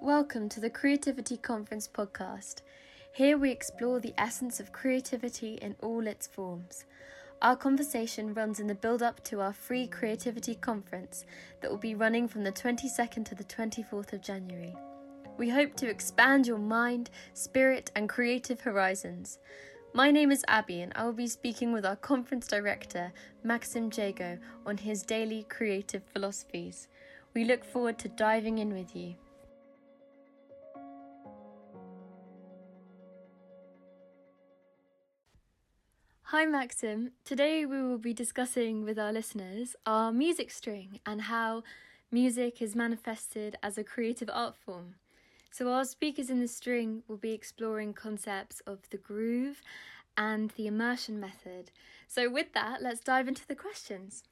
Welcome 0.00 0.48
to 0.50 0.60
the 0.60 0.70
Creativity 0.70 1.36
Conference 1.36 1.88
podcast. 1.88 2.62
Here 3.12 3.36
we 3.36 3.50
explore 3.50 3.98
the 3.98 4.14
essence 4.16 4.60
of 4.60 4.72
creativity 4.72 5.54
in 5.54 5.74
all 5.82 6.06
its 6.06 6.26
forms. 6.26 6.84
Our 7.42 7.56
conversation 7.56 8.32
runs 8.32 8.60
in 8.60 8.66
the 8.66 8.74
build 8.74 9.02
up 9.02 9.24
to 9.24 9.40
our 9.40 9.52
free 9.52 9.86
creativity 9.86 10.54
conference 10.54 11.24
that 11.60 11.70
will 11.70 11.78
be 11.78 11.94
running 11.94 12.28
from 12.28 12.44
the 12.44 12.52
22nd 12.52 13.24
to 13.26 13.34
the 13.34 13.44
24th 13.44 14.12
of 14.12 14.22
January. 14.22 14.74
We 15.36 15.50
hope 15.50 15.74
to 15.76 15.88
expand 15.88 16.46
your 16.46 16.58
mind, 16.58 17.10
spirit, 17.34 17.90
and 17.94 18.08
creative 18.08 18.60
horizons. 18.60 19.38
My 19.92 20.10
name 20.10 20.30
is 20.30 20.44
Abby, 20.46 20.82
and 20.82 20.92
I 20.94 21.04
will 21.04 21.12
be 21.12 21.26
speaking 21.26 21.72
with 21.72 21.84
our 21.84 21.96
conference 21.96 22.46
director, 22.46 23.12
Maxim 23.42 23.90
Jago, 23.92 24.38
on 24.64 24.78
his 24.78 25.02
daily 25.02 25.46
creative 25.48 26.02
philosophies. 26.12 26.88
We 27.34 27.44
look 27.44 27.64
forward 27.64 27.98
to 27.98 28.08
diving 28.08 28.58
in 28.58 28.72
with 28.72 28.94
you. 28.94 29.14
Hi 36.30 36.44
Maxim. 36.44 37.12
Today 37.24 37.64
we 37.64 37.80
will 37.80 37.98
be 37.98 38.12
discussing 38.12 38.82
with 38.82 38.98
our 38.98 39.12
listeners 39.12 39.76
our 39.86 40.10
music 40.10 40.50
string 40.50 40.98
and 41.06 41.22
how 41.22 41.62
music 42.10 42.60
is 42.60 42.74
manifested 42.74 43.56
as 43.62 43.78
a 43.78 43.84
creative 43.84 44.28
art 44.32 44.56
form. 44.56 44.96
So, 45.52 45.70
our 45.70 45.84
speakers 45.84 46.28
in 46.28 46.40
the 46.40 46.48
string 46.48 47.04
will 47.06 47.16
be 47.16 47.30
exploring 47.30 47.92
concepts 47.92 48.58
of 48.66 48.90
the 48.90 48.96
groove 48.96 49.62
and 50.16 50.50
the 50.56 50.66
immersion 50.66 51.20
method. 51.20 51.70
So, 52.08 52.28
with 52.28 52.52
that, 52.54 52.82
let's 52.82 52.98
dive 52.98 53.28
into 53.28 53.46
the 53.46 53.54
questions. 53.54 54.24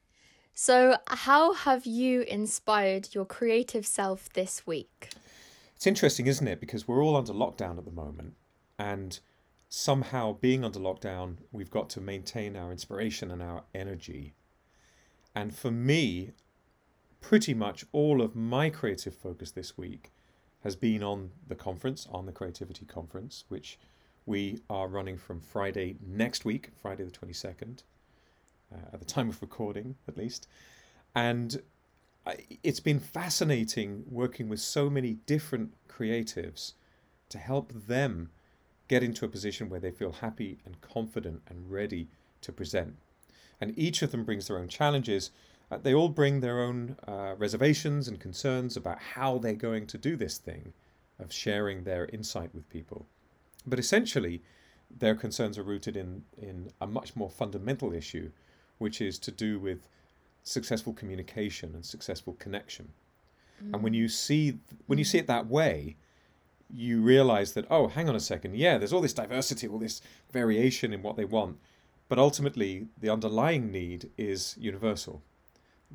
So, 0.52 0.96
how 1.06 1.52
have 1.52 1.86
you 1.86 2.22
inspired 2.22 3.14
your 3.14 3.24
creative 3.24 3.86
self 3.86 4.28
this 4.32 4.66
week? 4.66 5.10
It's 5.76 5.86
interesting, 5.86 6.26
isn't 6.26 6.48
it? 6.48 6.58
Because 6.58 6.88
we're 6.88 7.04
all 7.04 7.14
under 7.14 7.32
lockdown 7.32 7.78
at 7.78 7.84
the 7.84 7.92
moment, 7.92 8.34
and 8.80 9.20
somehow 9.74 10.32
being 10.34 10.64
under 10.64 10.78
lockdown, 10.78 11.36
we've 11.50 11.70
got 11.70 11.90
to 11.90 12.00
maintain 12.00 12.54
our 12.54 12.70
inspiration 12.70 13.28
and 13.32 13.42
our 13.42 13.64
energy. 13.74 14.32
And 15.34 15.52
for 15.52 15.72
me, 15.72 16.30
pretty 17.20 17.54
much 17.54 17.84
all 17.90 18.22
of 18.22 18.36
my 18.36 18.70
creative 18.70 19.16
focus 19.16 19.50
this 19.50 19.76
week 19.76 20.12
has 20.62 20.76
been 20.76 21.02
on 21.02 21.30
the 21.48 21.56
conference, 21.56 22.06
on 22.12 22.24
the 22.24 22.30
Creativity 22.30 22.86
Conference, 22.86 23.44
which 23.48 23.76
we 24.26 24.60
are 24.70 24.86
running 24.86 25.18
from 25.18 25.40
Friday 25.40 25.96
next 26.00 26.44
week, 26.44 26.70
Friday 26.80 27.02
the 27.02 27.10
22nd, 27.10 27.82
uh, 28.72 28.76
at 28.92 29.00
the 29.00 29.04
time 29.04 29.28
of 29.28 29.42
recording 29.42 29.96
at 30.06 30.16
least. 30.16 30.46
And 31.16 31.60
I, 32.24 32.36
it's 32.62 32.80
been 32.80 33.00
fascinating 33.00 34.04
working 34.08 34.48
with 34.48 34.60
so 34.60 34.88
many 34.88 35.14
different 35.26 35.74
creatives 35.88 36.74
to 37.28 37.38
help 37.38 37.72
them 37.72 38.30
get 38.88 39.02
into 39.02 39.24
a 39.24 39.28
position 39.28 39.68
where 39.68 39.80
they 39.80 39.90
feel 39.90 40.12
happy 40.12 40.58
and 40.64 40.80
confident 40.80 41.42
and 41.48 41.70
ready 41.70 42.08
to 42.42 42.52
present. 42.52 42.96
And 43.60 43.78
each 43.78 44.02
of 44.02 44.10
them 44.10 44.24
brings 44.24 44.48
their 44.48 44.58
own 44.58 44.68
challenges, 44.68 45.30
uh, 45.70 45.78
they 45.78 45.94
all 45.94 46.08
bring 46.08 46.40
their 46.40 46.60
own 46.60 46.96
uh, 47.08 47.34
reservations 47.38 48.06
and 48.06 48.20
concerns 48.20 48.76
about 48.76 48.98
how 48.98 49.38
they're 49.38 49.54
going 49.54 49.86
to 49.86 49.98
do 49.98 50.16
this 50.16 50.38
thing 50.38 50.72
of 51.18 51.32
sharing 51.32 51.84
their 51.84 52.06
insight 52.06 52.54
with 52.54 52.68
people. 52.68 53.06
But 53.66 53.78
essentially, 53.78 54.42
their 54.90 55.14
concerns 55.14 55.58
are 55.58 55.62
rooted 55.62 55.96
in, 55.96 56.24
in 56.36 56.70
a 56.80 56.86
much 56.86 57.16
more 57.16 57.30
fundamental 57.30 57.92
issue, 57.92 58.30
which 58.78 59.00
is 59.00 59.18
to 59.20 59.30
do 59.30 59.58
with 59.58 59.88
successful 60.42 60.92
communication 60.92 61.74
and 61.74 61.84
successful 61.84 62.34
connection. 62.34 62.92
Mm. 63.64 63.74
And 63.74 63.82
when 63.82 63.94
you 63.94 64.08
see 64.08 64.58
when 64.86 64.98
you 64.98 65.04
see 65.04 65.18
it 65.18 65.26
that 65.26 65.46
way, 65.46 65.96
you 66.70 67.00
realize 67.00 67.52
that 67.52 67.66
oh, 67.70 67.88
hang 67.88 68.08
on 68.08 68.16
a 68.16 68.20
second, 68.20 68.56
yeah, 68.56 68.78
there's 68.78 68.92
all 68.92 69.00
this 69.00 69.14
diversity, 69.14 69.68
all 69.68 69.78
this 69.78 70.00
variation 70.32 70.92
in 70.92 71.02
what 71.02 71.16
they 71.16 71.24
want, 71.24 71.58
but 72.08 72.18
ultimately 72.18 72.86
the 73.00 73.10
underlying 73.10 73.70
need 73.70 74.10
is 74.16 74.56
universal 74.58 75.22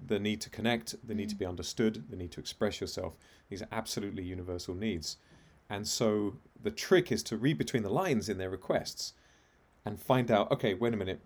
the 0.08 0.20
need 0.20 0.42
to 0.42 0.50
connect, 0.50 0.96
the 1.06 1.16
need 1.16 1.30
to 1.30 1.36
be 1.36 1.46
mm. 1.46 1.50
understood, 1.50 2.06
the 2.10 2.16
need 2.16 2.32
to 2.32 2.40
express 2.40 2.82
yourself. 2.82 3.18
These 3.50 3.62
are 3.62 3.68
absolutely 3.72 4.24
universal 4.24 4.76
needs. 4.76 5.18
And 5.70 5.88
so 5.88 6.36
the 6.62 6.72
trick 6.72 7.12
is 7.12 7.24
to 7.24 7.38
read 7.38 7.58
between 7.58 7.84
the 7.84 7.90
lines 7.90 8.30
in 8.30 8.38
their 8.38 8.50
requests 8.50 9.14
and 9.86 10.00
find 10.00 10.32
out 10.32 10.52
okay, 10.52 10.74
wait 10.74 10.94
a 10.94 10.98
minute. 10.98 11.22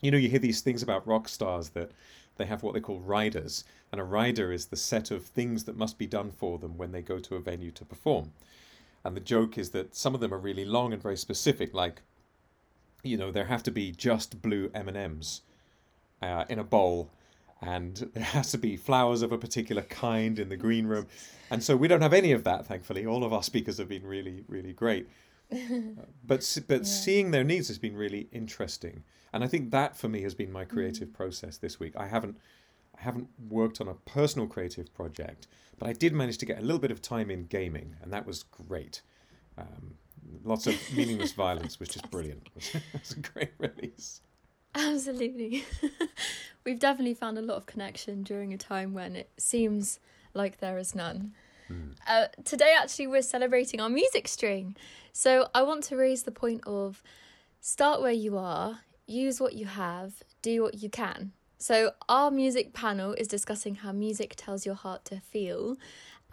You 0.00 0.10
know, 0.10 0.18
you 0.18 0.28
hear 0.28 0.38
these 0.38 0.62
things 0.62 0.82
about 0.82 1.06
rock 1.06 1.28
stars 1.28 1.70
that 1.70 1.92
they 2.36 2.46
have 2.46 2.62
what 2.62 2.74
they 2.74 2.80
call 2.80 3.00
riders, 3.00 3.64
and 3.90 4.00
a 4.00 4.04
rider 4.04 4.52
is 4.52 4.66
the 4.66 4.76
set 4.76 5.10
of 5.10 5.24
things 5.24 5.64
that 5.64 5.76
must 5.76 5.98
be 5.98 6.06
done 6.06 6.30
for 6.30 6.58
them 6.58 6.76
when 6.76 6.92
they 6.92 7.02
go 7.02 7.18
to 7.18 7.36
a 7.36 7.40
venue 7.40 7.70
to 7.72 7.84
perform. 7.84 8.32
And 9.04 9.16
the 9.16 9.20
joke 9.20 9.58
is 9.58 9.70
that 9.70 9.94
some 9.94 10.14
of 10.14 10.20
them 10.20 10.32
are 10.32 10.38
really 10.38 10.64
long 10.64 10.92
and 10.92 11.02
very 11.02 11.16
specific, 11.16 11.74
like, 11.74 12.02
you 13.02 13.16
know, 13.16 13.30
there 13.30 13.46
have 13.46 13.62
to 13.64 13.70
be 13.70 13.90
just 13.90 14.40
blue 14.42 14.70
M 14.74 14.88
and 14.88 14.96
M's 14.96 15.42
uh, 16.22 16.44
in 16.48 16.58
a 16.58 16.64
bowl 16.64 17.10
and 17.62 18.10
there 18.14 18.24
has 18.24 18.50
to 18.50 18.58
be 18.58 18.76
flowers 18.76 19.22
of 19.22 19.32
a 19.32 19.38
particular 19.38 19.82
kind 19.82 20.38
in 20.38 20.48
the 20.48 20.56
green 20.56 20.86
room. 20.86 21.06
And 21.50 21.62
so 21.62 21.76
we 21.76 21.88
don't 21.88 22.02
have 22.02 22.12
any 22.12 22.32
of 22.32 22.44
that, 22.44 22.66
thankfully. 22.66 23.06
All 23.06 23.24
of 23.24 23.32
our 23.32 23.42
speakers 23.42 23.78
have 23.78 23.88
been 23.88 24.04
really, 24.04 24.44
really 24.48 24.72
great. 24.72 25.08
but 26.24 26.58
but 26.68 26.78
yeah. 26.78 26.84
seeing 26.84 27.30
their 27.30 27.44
needs 27.44 27.68
has 27.68 27.78
been 27.78 27.96
really 27.96 28.28
interesting, 28.32 29.04
and 29.32 29.44
I 29.44 29.46
think 29.46 29.70
that 29.70 29.96
for 29.96 30.08
me 30.08 30.22
has 30.22 30.34
been 30.34 30.52
my 30.52 30.64
creative 30.64 31.08
mm. 31.08 31.14
process 31.14 31.58
this 31.58 31.78
week. 31.78 31.94
I 31.96 32.06
haven't 32.06 32.38
I 32.98 33.02
haven't 33.02 33.28
worked 33.48 33.80
on 33.80 33.88
a 33.88 33.94
personal 33.94 34.46
creative 34.46 34.92
project, 34.94 35.46
but 35.78 35.88
I 35.88 35.92
did 35.92 36.12
manage 36.12 36.38
to 36.38 36.46
get 36.46 36.58
a 36.58 36.62
little 36.62 36.78
bit 36.78 36.90
of 36.90 37.02
time 37.02 37.30
in 37.30 37.46
gaming, 37.46 37.96
and 38.02 38.12
that 38.12 38.26
was 38.26 38.42
great. 38.44 39.02
Um, 39.58 39.94
lots 40.44 40.66
of 40.66 40.74
meaningless 40.96 41.32
violence, 41.32 41.78
which 41.80 41.96
is 41.96 42.02
brilliant. 42.02 42.48
It's 42.94 43.12
a 43.12 43.20
great 43.20 43.52
release. 43.58 44.20
Absolutely. 44.74 45.64
We've 46.64 46.78
definitely 46.78 47.14
found 47.14 47.38
a 47.38 47.42
lot 47.42 47.56
of 47.56 47.66
connection 47.66 48.22
during 48.22 48.52
a 48.54 48.58
time 48.58 48.94
when 48.94 49.16
it 49.16 49.30
seems 49.36 49.98
like 50.34 50.58
there 50.58 50.78
is 50.78 50.94
none. 50.94 51.34
Mm. 51.72 51.94
Uh, 52.06 52.26
today, 52.44 52.74
actually, 52.78 53.06
we're 53.06 53.22
celebrating 53.22 53.80
our 53.80 53.88
music 53.88 54.28
string. 54.28 54.76
So 55.12 55.48
I 55.54 55.62
want 55.62 55.84
to 55.84 55.96
raise 55.96 56.22
the 56.22 56.32
point 56.32 56.62
of 56.66 57.02
start 57.60 58.00
where 58.00 58.12
you 58.12 58.38
are, 58.38 58.80
use 59.06 59.40
what 59.40 59.54
you 59.54 59.66
have, 59.66 60.14
do 60.40 60.62
what 60.62 60.82
you 60.82 60.88
can. 60.88 61.32
So, 61.58 61.92
our 62.08 62.32
music 62.32 62.72
panel 62.72 63.12
is 63.12 63.28
discussing 63.28 63.76
how 63.76 63.92
music 63.92 64.34
tells 64.36 64.66
your 64.66 64.74
heart 64.74 65.04
to 65.04 65.20
feel, 65.20 65.76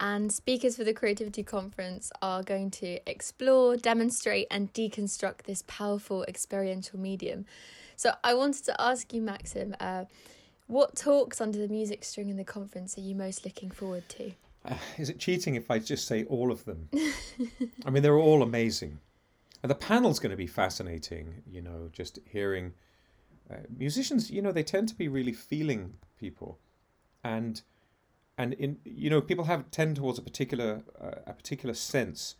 and 0.00 0.32
speakers 0.32 0.74
for 0.76 0.82
the 0.82 0.92
Creativity 0.92 1.44
Conference 1.44 2.10
are 2.20 2.42
going 2.42 2.70
to 2.72 2.98
explore, 3.08 3.76
demonstrate, 3.76 4.48
and 4.50 4.72
deconstruct 4.72 5.42
this 5.44 5.62
powerful 5.68 6.24
experiential 6.24 6.98
medium. 6.98 7.46
So 7.94 8.14
I 8.24 8.34
wanted 8.34 8.64
to 8.64 8.80
ask 8.80 9.12
you, 9.12 9.22
Maxim, 9.22 9.76
uh, 9.78 10.06
what 10.66 10.96
talks 10.96 11.40
under 11.40 11.58
the 11.58 11.68
music 11.68 12.02
string 12.02 12.28
in 12.28 12.36
the 12.36 12.44
conference 12.44 12.98
are 12.98 13.02
you 13.02 13.14
most 13.14 13.44
looking 13.44 13.70
forward 13.70 14.08
to? 14.08 14.32
Uh, 14.64 14.74
is 14.98 15.10
it 15.10 15.18
cheating 15.18 15.54
if 15.54 15.70
I 15.70 15.78
just 15.78 16.06
say 16.06 16.24
all 16.24 16.50
of 16.50 16.64
them? 16.64 16.88
I 17.84 17.90
mean, 17.90 18.02
they're 18.02 18.18
all 18.18 18.42
amazing. 18.42 18.98
And 19.62 19.70
the 19.70 19.76
panel's 19.76 20.18
going 20.18 20.30
to 20.30 20.36
be 20.36 20.46
fascinating, 20.46 21.42
you 21.50 21.60
know, 21.60 21.90
just 21.92 22.18
hearing 22.24 22.72
uh, 23.50 23.56
musicians, 23.76 24.30
you 24.30 24.40
know, 24.40 24.52
they 24.52 24.62
tend 24.62 24.88
to 24.88 24.94
be 24.94 25.08
really 25.08 25.32
feeling 25.32 25.94
people. 26.18 26.58
And 27.24 27.62
and 28.38 28.54
in 28.54 28.78
you 28.84 29.10
know, 29.10 29.20
people 29.20 29.44
have 29.44 29.70
tend 29.70 29.96
towards 29.96 30.18
a 30.18 30.22
particular 30.22 30.82
uh, 30.98 31.20
a 31.26 31.34
particular 31.34 31.74
sense 31.74 32.36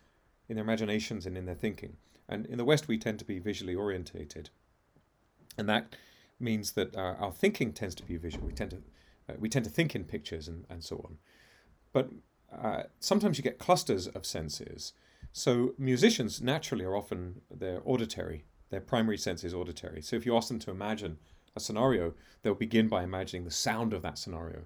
in 0.48 0.56
their 0.56 0.64
imaginations 0.64 1.26
and 1.26 1.36
in 1.36 1.44
their 1.44 1.54
thinking. 1.54 1.96
And 2.26 2.46
in 2.46 2.56
the 2.56 2.64
West 2.64 2.88
we 2.88 2.96
tend 2.96 3.18
to 3.18 3.24
be 3.24 3.38
visually 3.38 3.74
orientated 3.74 4.50
and 5.60 5.68
that 5.68 5.94
means 6.38 6.72
that 6.72 6.96
our, 6.96 7.16
our 7.16 7.32
thinking 7.32 7.72
tends 7.72 7.94
to 7.96 8.02
be 8.02 8.16
visual. 8.16 8.46
We 8.46 8.52
tend 8.52 8.70
to 8.70 8.78
uh, 9.28 9.36
we 9.38 9.48
tend 9.48 9.64
to 9.66 9.70
think 9.70 9.94
in 9.94 10.04
pictures 10.04 10.48
and, 10.48 10.64
and 10.68 10.82
so 10.82 10.96
on. 11.04 11.18
But 11.92 12.10
uh, 12.52 12.84
sometimes 12.98 13.38
you 13.38 13.44
get 13.44 13.58
clusters 13.58 14.06
of 14.08 14.26
senses. 14.26 14.92
So 15.32 15.74
musicians 15.78 16.40
naturally 16.40 16.84
are 16.84 16.96
often 16.96 17.42
they're 17.50 17.82
auditory. 17.84 18.44
Their 18.70 18.80
primary 18.80 19.18
sense 19.18 19.44
is 19.44 19.54
auditory. 19.54 20.02
So 20.02 20.16
if 20.16 20.26
you 20.26 20.36
ask 20.36 20.48
them 20.48 20.58
to 20.60 20.70
imagine 20.70 21.18
a 21.56 21.60
scenario, 21.60 22.14
they'll 22.42 22.54
begin 22.54 22.88
by 22.88 23.02
imagining 23.02 23.44
the 23.44 23.50
sound 23.50 23.92
of 23.92 24.02
that 24.02 24.18
scenario. 24.18 24.62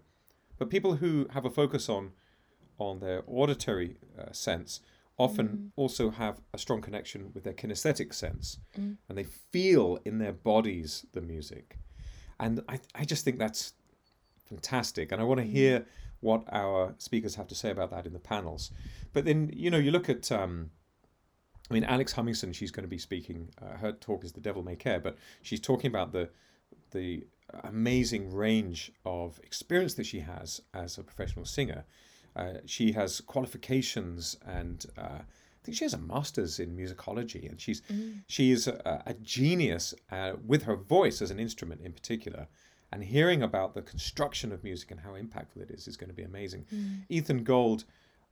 But 0.58 0.70
people 0.70 0.96
who 0.96 1.26
have 1.30 1.44
a 1.44 1.50
focus 1.50 1.88
on 1.88 2.12
on 2.78 2.98
their 2.98 3.22
auditory 3.28 3.96
uh, 4.18 4.32
sense 4.32 4.80
often 5.16 5.48
mm. 5.48 5.70
also 5.76 6.10
have 6.10 6.40
a 6.52 6.58
strong 6.58 6.80
connection 6.80 7.30
with 7.32 7.44
their 7.44 7.52
kinesthetic 7.52 8.12
sense 8.12 8.58
mm. 8.76 8.96
and 9.08 9.16
they 9.16 9.22
feel 9.22 9.98
in 10.04 10.18
their 10.18 10.32
bodies 10.32 11.06
the 11.12 11.20
music. 11.20 11.78
And 12.40 12.62
I, 12.68 12.80
I 12.96 13.04
just 13.04 13.24
think 13.24 13.38
that's 13.38 13.74
fantastic. 14.48 15.12
And 15.12 15.20
I 15.20 15.24
want 15.24 15.38
to 15.38 15.46
mm. 15.46 15.52
hear 15.52 15.86
what 16.26 16.42
our 16.62 16.94
speakers 16.98 17.34
have 17.36 17.48
to 17.48 17.54
say 17.62 17.70
about 17.76 17.90
that 17.90 18.06
in 18.08 18.12
the 18.12 18.26
panels. 18.34 18.62
But 19.14 19.24
then, 19.24 19.50
you 19.64 19.70
know, 19.72 19.82
you 19.86 19.92
look 19.96 20.08
at, 20.08 20.24
um, 20.40 20.70
I 21.70 21.74
mean, 21.74 21.84
Alex 21.94 22.14
Hummingson, 22.14 22.52
she's 22.54 22.72
going 22.74 22.88
to 22.90 22.96
be 22.96 23.02
speaking, 23.08 23.38
uh, 23.62 23.76
her 23.82 23.92
talk 24.06 24.24
is 24.24 24.32
The 24.32 24.44
Devil 24.48 24.62
May 24.62 24.76
Care, 24.76 25.00
but 25.06 25.14
she's 25.42 25.60
talking 25.60 25.90
about 25.94 26.12
the, 26.12 26.24
the 26.90 27.08
amazing 27.62 28.24
range 28.46 28.92
of 29.04 29.38
experience 29.50 29.94
that 29.98 30.06
she 30.06 30.20
has 30.20 30.62
as 30.72 30.98
a 30.98 31.02
professional 31.02 31.46
singer 31.46 31.82
Uh, 32.36 32.54
she 32.66 32.92
has 32.92 33.20
qualifications 33.20 34.36
and 34.44 34.86
uh, 34.98 35.20
I 35.22 35.60
think 35.64 35.76
she 35.78 35.84
has 35.84 35.94
a 35.94 35.98
master's 35.98 36.58
in 36.58 36.76
musicology, 36.76 37.48
and 37.50 37.60
she's 37.60 37.80
she 38.26 38.44
is 38.50 38.66
a, 38.68 39.02
a 39.06 39.14
genius 39.14 39.94
uh, 40.10 40.32
with 40.50 40.64
her 40.64 40.76
voice 40.76 41.22
as 41.22 41.30
an 41.30 41.38
instrument 41.38 41.80
in 41.80 41.92
particular. 41.92 42.48
And 42.94 43.02
hearing 43.02 43.42
about 43.42 43.74
the 43.74 43.82
construction 43.82 44.52
of 44.52 44.62
music 44.62 44.92
and 44.92 45.00
how 45.00 45.14
impactful 45.14 45.60
it 45.60 45.70
is 45.72 45.88
is 45.88 45.96
going 45.96 46.10
to 46.10 46.14
be 46.14 46.22
amazing. 46.22 46.64
Ethan 47.08 47.42
Gold, 47.42 47.84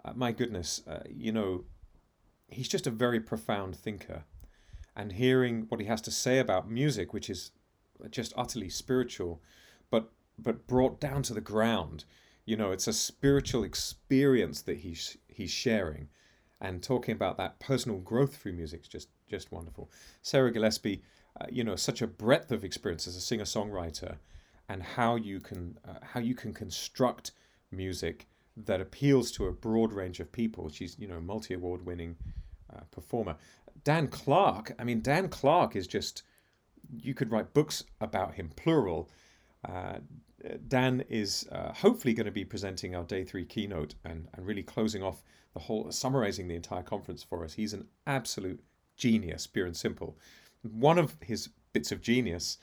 uh, 0.05 0.12
my 0.14 0.31
goodness, 0.31 0.82
uh, 0.87 1.03
you 1.11 1.32
know, 1.32 1.64
he's 2.49 2.69
just 2.69 2.87
a 2.87 2.91
very 2.91 3.19
profound 3.19 3.75
thinker, 3.75 4.23
and 4.94 5.14
hearing 5.14 5.67
what 5.69 5.81
he 5.81 5.87
has 5.87 6.00
to 6.03 6.12
say 6.12 6.38
about 6.38 6.70
music, 6.70 7.12
which 7.12 7.29
is 7.29 7.50
just 8.12 8.32
utterly 8.37 8.69
spiritual, 8.69 9.43
but 9.91 10.12
but 10.38 10.69
brought 10.69 11.00
down 11.00 11.25
to 11.25 11.35
the 11.35 11.41
ground. 11.41 12.05
You 12.44 12.56
know, 12.56 12.70
it's 12.70 12.87
a 12.87 12.93
spiritual 12.93 13.65
experience 13.65 14.62
that 14.62 14.79
he's 14.79 15.17
he's 15.26 15.50
sharing, 15.50 16.08
and 16.61 16.85
talking 16.85 17.17
about 17.17 17.37
that 17.38 17.58
personal 17.58 17.99
growth 17.99 18.37
through 18.37 18.53
music 18.53 18.82
is 18.82 18.88
just 18.88 19.08
just 19.29 19.50
wonderful. 19.50 19.91
Sarah 20.20 20.53
Gillespie, 20.53 21.03
uh, 21.41 21.47
you 21.50 21.65
know, 21.65 21.75
such 21.75 22.00
a 22.00 22.06
breadth 22.06 22.53
of 22.53 22.62
experience 22.62 23.08
as 23.08 23.17
a 23.17 23.20
singer 23.20 23.44
songwriter, 23.44 24.19
and 24.69 24.82
how 24.82 25.17
you 25.17 25.41
can 25.41 25.79
uh, 25.87 25.94
how 26.03 26.20
you 26.20 26.35
can 26.35 26.53
construct 26.53 27.32
music 27.70 28.26
that 28.56 28.81
appeals 28.81 29.31
to 29.32 29.47
a 29.47 29.53
broad 29.53 29.93
range 29.93 30.20
of 30.20 30.31
people. 30.31 30.69
She's 30.69 30.99
you 30.99 31.09
know 31.09 31.20
multi 31.20 31.55
award 31.55 31.85
winning 31.85 32.17
uh, 32.75 32.81
performer. 32.91 33.37
Dan 33.85 34.09
Clark, 34.09 34.73
I 34.79 34.85
mean 34.85 35.00
Dan 35.00 35.29
Clark 35.29 35.76
is 35.76 35.87
just 35.87 36.23
you 37.00 37.14
could 37.14 37.31
write 37.31 37.55
books 37.55 37.85
about 38.00 38.35
him 38.35 38.50
plural. 38.56 39.09
Uh, 39.69 39.99
Dan 40.69 41.05
is 41.08 41.47
uh, 41.53 41.73
hopefully 41.73 42.15
going 42.15 42.26
to 42.26 42.32
be 42.32 42.44
presenting 42.44 42.97
our 42.97 43.05
day 43.05 43.25
three 43.25 43.44
keynote 43.44 43.94
and, 44.05 44.29
and 44.35 44.44
really 44.44 44.62
closing 44.62 45.03
off 45.03 45.23
the 45.55 45.61
whole, 45.61 45.91
summarizing 45.93 46.49
the 46.49 46.56
entire 46.56 46.82
conference 46.82 47.23
for 47.23 47.44
us. 47.44 47.55
He's 47.55 47.73
an 47.73 47.87
absolute 48.06 48.61
genius, 48.97 49.47
pure 49.47 49.67
and 49.67 49.76
simple. 49.76 50.19
One 50.62 50.99
of 50.99 51.17
his 51.20 51.49
bits 51.73 51.93
of 51.93 52.00
genius 52.00 52.58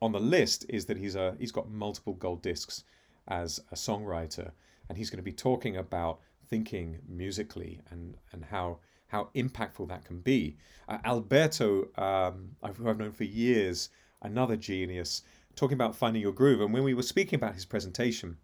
on 0.00 0.12
the 0.12 0.20
list 0.20 0.66
is 0.68 0.86
that 0.86 0.96
he's 0.96 1.14
a 1.14 1.36
he's 1.38 1.52
got 1.52 1.70
multiple 1.70 2.14
gold 2.14 2.42
discs 2.42 2.84
as 3.28 3.60
a 3.70 3.74
songwriter, 3.74 4.52
and 4.88 4.98
he's 4.98 5.10
going 5.10 5.18
to 5.18 5.22
be 5.22 5.32
talking 5.32 5.76
about 5.76 6.20
thinking 6.48 6.98
musically 7.08 7.80
and 7.90 8.16
and 8.32 8.44
how 8.44 8.78
how 9.08 9.28
impactful 9.34 9.88
that 9.88 10.04
can 10.04 10.20
be. 10.20 10.56
Uh, 10.88 10.98
Alberto, 11.04 11.88
um, 11.96 12.56
who 12.76 12.88
I've 12.88 12.98
known 12.98 13.12
for 13.12 13.24
years, 13.24 13.90
another 14.22 14.56
genius, 14.56 15.22
talking 15.54 15.74
about 15.74 15.94
finding 15.94 16.22
your 16.22 16.32
groove. 16.32 16.60
And 16.60 16.72
when 16.72 16.82
we 16.82 16.94
were 16.94 17.02
speaking 17.02 17.36
about 17.36 17.54
his 17.54 17.64
presentation, 17.64 18.38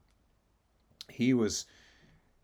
he 1.09 1.35
was 1.35 1.67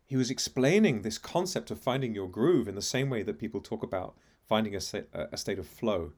he 0.06 0.16
was 0.16 0.30
explaining 0.30 1.02
this 1.02 1.18
concept 1.18 1.70
of 1.70 1.80
finding 1.80 2.14
your 2.14 2.28
groove 2.28 2.68
in 2.68 2.74
the 2.74 2.82
same 2.82 3.10
way 3.10 3.22
that 3.22 3.38
people 3.38 3.60
talk 3.60 3.82
about 3.82 4.16
finding 4.48 4.74
a, 4.74 4.80
a 5.32 5.36
state 5.36 5.58
of 5.58 5.66
flow. 5.66 6.12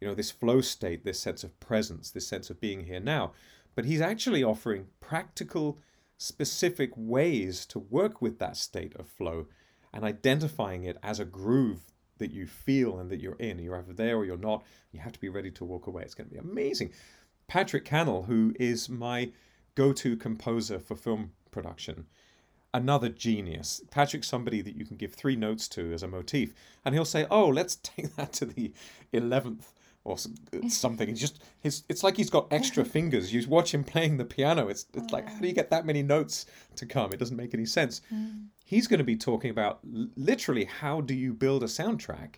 You 0.00 0.08
know, 0.08 0.14
this 0.14 0.30
flow 0.30 0.60
state, 0.60 1.04
this 1.04 1.18
sense 1.18 1.42
of 1.42 1.58
presence, 1.58 2.10
this 2.10 2.26
sense 2.26 2.50
of 2.50 2.60
being 2.60 2.84
here 2.84 3.00
now. 3.00 3.32
But 3.74 3.84
he's 3.84 4.00
actually 4.00 4.42
offering 4.42 4.86
practical, 5.00 5.78
specific 6.18 6.90
ways 6.96 7.66
to 7.66 7.78
work 7.78 8.20
with 8.20 8.38
that 8.38 8.56
state 8.56 8.94
of 8.96 9.08
flow 9.08 9.46
and 9.92 10.04
identifying 10.04 10.84
it 10.84 10.98
as 11.02 11.20
a 11.20 11.24
groove 11.24 11.80
that 12.18 12.30
you 12.30 12.46
feel 12.46 12.98
and 12.98 13.10
that 13.10 13.20
you're 13.20 13.36
in. 13.36 13.58
You're 13.58 13.76
either 13.76 13.92
there 13.92 14.16
or 14.16 14.24
you're 14.24 14.36
not. 14.36 14.64
You 14.92 15.00
have 15.00 15.12
to 15.12 15.20
be 15.20 15.28
ready 15.28 15.50
to 15.52 15.64
walk 15.64 15.86
away. 15.86 16.02
It's 16.02 16.14
going 16.14 16.28
to 16.28 16.34
be 16.34 16.40
amazing. 16.40 16.92
Patrick 17.48 17.84
Cannell, 17.84 18.24
who 18.24 18.54
is 18.58 18.88
my 18.88 19.30
go 19.74 19.92
to 19.92 20.16
composer 20.16 20.78
for 20.78 20.96
film 20.96 21.32
production, 21.50 22.06
another 22.74 23.08
genius. 23.08 23.80
Patrick's 23.90 24.28
somebody 24.28 24.60
that 24.62 24.76
you 24.76 24.84
can 24.84 24.96
give 24.96 25.14
three 25.14 25.36
notes 25.36 25.68
to 25.68 25.92
as 25.92 26.02
a 26.02 26.08
motif, 26.08 26.54
and 26.84 26.94
he'll 26.94 27.04
say, 27.04 27.26
"Oh, 27.30 27.48
let's 27.48 27.76
take 27.82 28.16
that 28.16 28.32
to 28.34 28.46
the 28.46 28.72
eleventh 29.12 29.72
or 30.06 30.18
something." 30.68 31.08
It's 31.08 31.20
just 31.20 31.42
his. 31.60 31.84
It's 31.88 32.02
like 32.02 32.16
he's 32.16 32.30
got 32.30 32.52
extra 32.52 32.84
fingers. 32.96 33.32
You 33.32 33.46
watch 33.48 33.74
him 33.74 33.84
playing 33.84 34.16
the 34.16 34.24
piano. 34.24 34.68
It's 34.68 34.86
it's 34.94 35.12
like 35.12 35.28
how 35.28 35.40
do 35.40 35.46
you 35.46 35.54
get 35.54 35.70
that 35.70 35.86
many 35.86 36.02
notes 36.02 36.46
to 36.76 36.86
come? 36.86 37.12
It 37.12 37.18
doesn't 37.18 37.36
make 37.36 37.54
any 37.54 37.66
sense. 37.66 38.00
Mm. 38.12 38.46
He's 38.64 38.86
going 38.86 38.98
to 38.98 39.04
be 39.04 39.16
talking 39.16 39.50
about 39.50 39.80
literally 40.16 40.64
how 40.64 41.00
do 41.00 41.14
you 41.14 41.32
build 41.32 41.62
a 41.62 41.66
soundtrack 41.66 42.36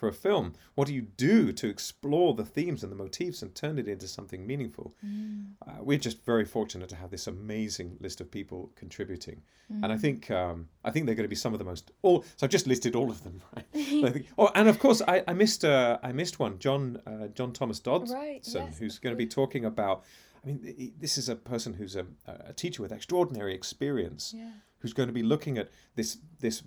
for 0.00 0.08
a 0.08 0.12
film? 0.12 0.54
What 0.74 0.88
do 0.88 0.94
you 0.94 1.02
do 1.02 1.52
to 1.52 1.68
explore 1.68 2.34
the 2.34 2.44
themes 2.44 2.82
and 2.82 2.90
the 2.90 2.96
motifs 2.96 3.42
and 3.42 3.54
turn 3.54 3.78
it 3.78 3.86
into 3.86 4.08
something 4.08 4.46
meaningful? 4.46 4.94
Mm. 5.06 5.50
Uh, 5.64 5.82
we're 5.82 5.98
just 5.98 6.24
very 6.24 6.46
fortunate 6.46 6.88
to 6.88 6.96
have 6.96 7.10
this 7.10 7.26
amazing 7.26 7.98
list 8.00 8.20
of 8.22 8.30
people 8.30 8.72
contributing, 8.76 9.42
mm. 9.70 9.84
and 9.84 9.92
I 9.92 9.98
think 9.98 10.30
um, 10.30 10.68
I 10.84 10.90
think 10.90 11.04
they're 11.04 11.14
going 11.14 11.24
to 11.24 11.28
be 11.28 11.36
some 11.36 11.52
of 11.52 11.58
the 11.58 11.66
most 11.66 11.92
all. 12.00 12.22
So 12.36 12.46
I've 12.46 12.50
just 12.50 12.66
listed 12.66 12.96
all 12.96 13.10
of 13.10 13.22
them, 13.22 13.42
right? 13.54 13.66
think, 14.12 14.26
oh, 14.38 14.50
and 14.54 14.68
of 14.68 14.78
course 14.78 15.02
I, 15.06 15.22
I 15.28 15.34
missed 15.34 15.64
uh, 15.64 15.98
I 16.02 16.12
missed 16.12 16.38
one, 16.38 16.58
John 16.58 17.00
uh, 17.06 17.28
John 17.28 17.52
Thomas 17.52 17.78
Dodson, 17.78 18.16
right, 18.16 18.40
yes, 18.42 18.78
who's 18.78 18.98
going 18.98 19.14
to 19.14 19.18
be 19.18 19.26
talking 19.26 19.66
about. 19.66 20.02
I 20.42 20.46
mean, 20.46 20.94
this 20.98 21.18
is 21.18 21.28
a 21.28 21.36
person 21.36 21.74
who's 21.74 21.96
a, 21.96 22.06
a 22.26 22.54
teacher 22.54 22.80
with 22.80 22.92
extraordinary 22.92 23.54
experience, 23.54 24.32
yeah. 24.34 24.52
who's 24.78 24.94
going 24.94 25.10
to 25.10 25.12
be 25.12 25.22
looking 25.22 25.58
at 25.58 25.68
this 25.96 26.16
this 26.38 26.62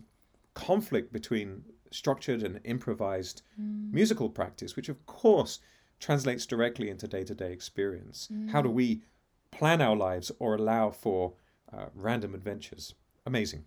conflict 0.53 1.12
between 1.12 1.63
structured 1.94 2.44
and 2.44 2.60
improvised 2.63 3.42
mm. 3.60 3.92
musical 3.92 4.30
practice, 4.30 4.75
which 4.75 4.90
of 4.90 5.06
course 5.06 5.60
translates 6.00 6.45
directly 6.45 6.90
into 6.90 7.07
day 7.07 7.24
to 7.24 7.36
day 7.36 7.51
experience. 7.51 8.28
Mm. 8.31 8.51
How 8.51 8.62
do 8.62 8.69
we 8.69 9.01
plan 9.51 9.81
our 9.81 9.95
lives 9.95 10.31
or 10.40 10.56
allow 10.56 10.92
for 10.92 11.34
uh, 11.72 11.86
random 11.95 12.34
adventures? 12.34 12.95
Amazing. 13.25 13.66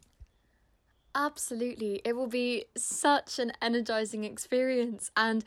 Absolutely. 1.15 2.03
It 2.05 2.15
will 2.15 2.27
be 2.27 2.67
such 2.77 3.39
an 3.39 3.53
energizing 3.63 4.25
experience. 4.25 5.11
And 5.17 5.45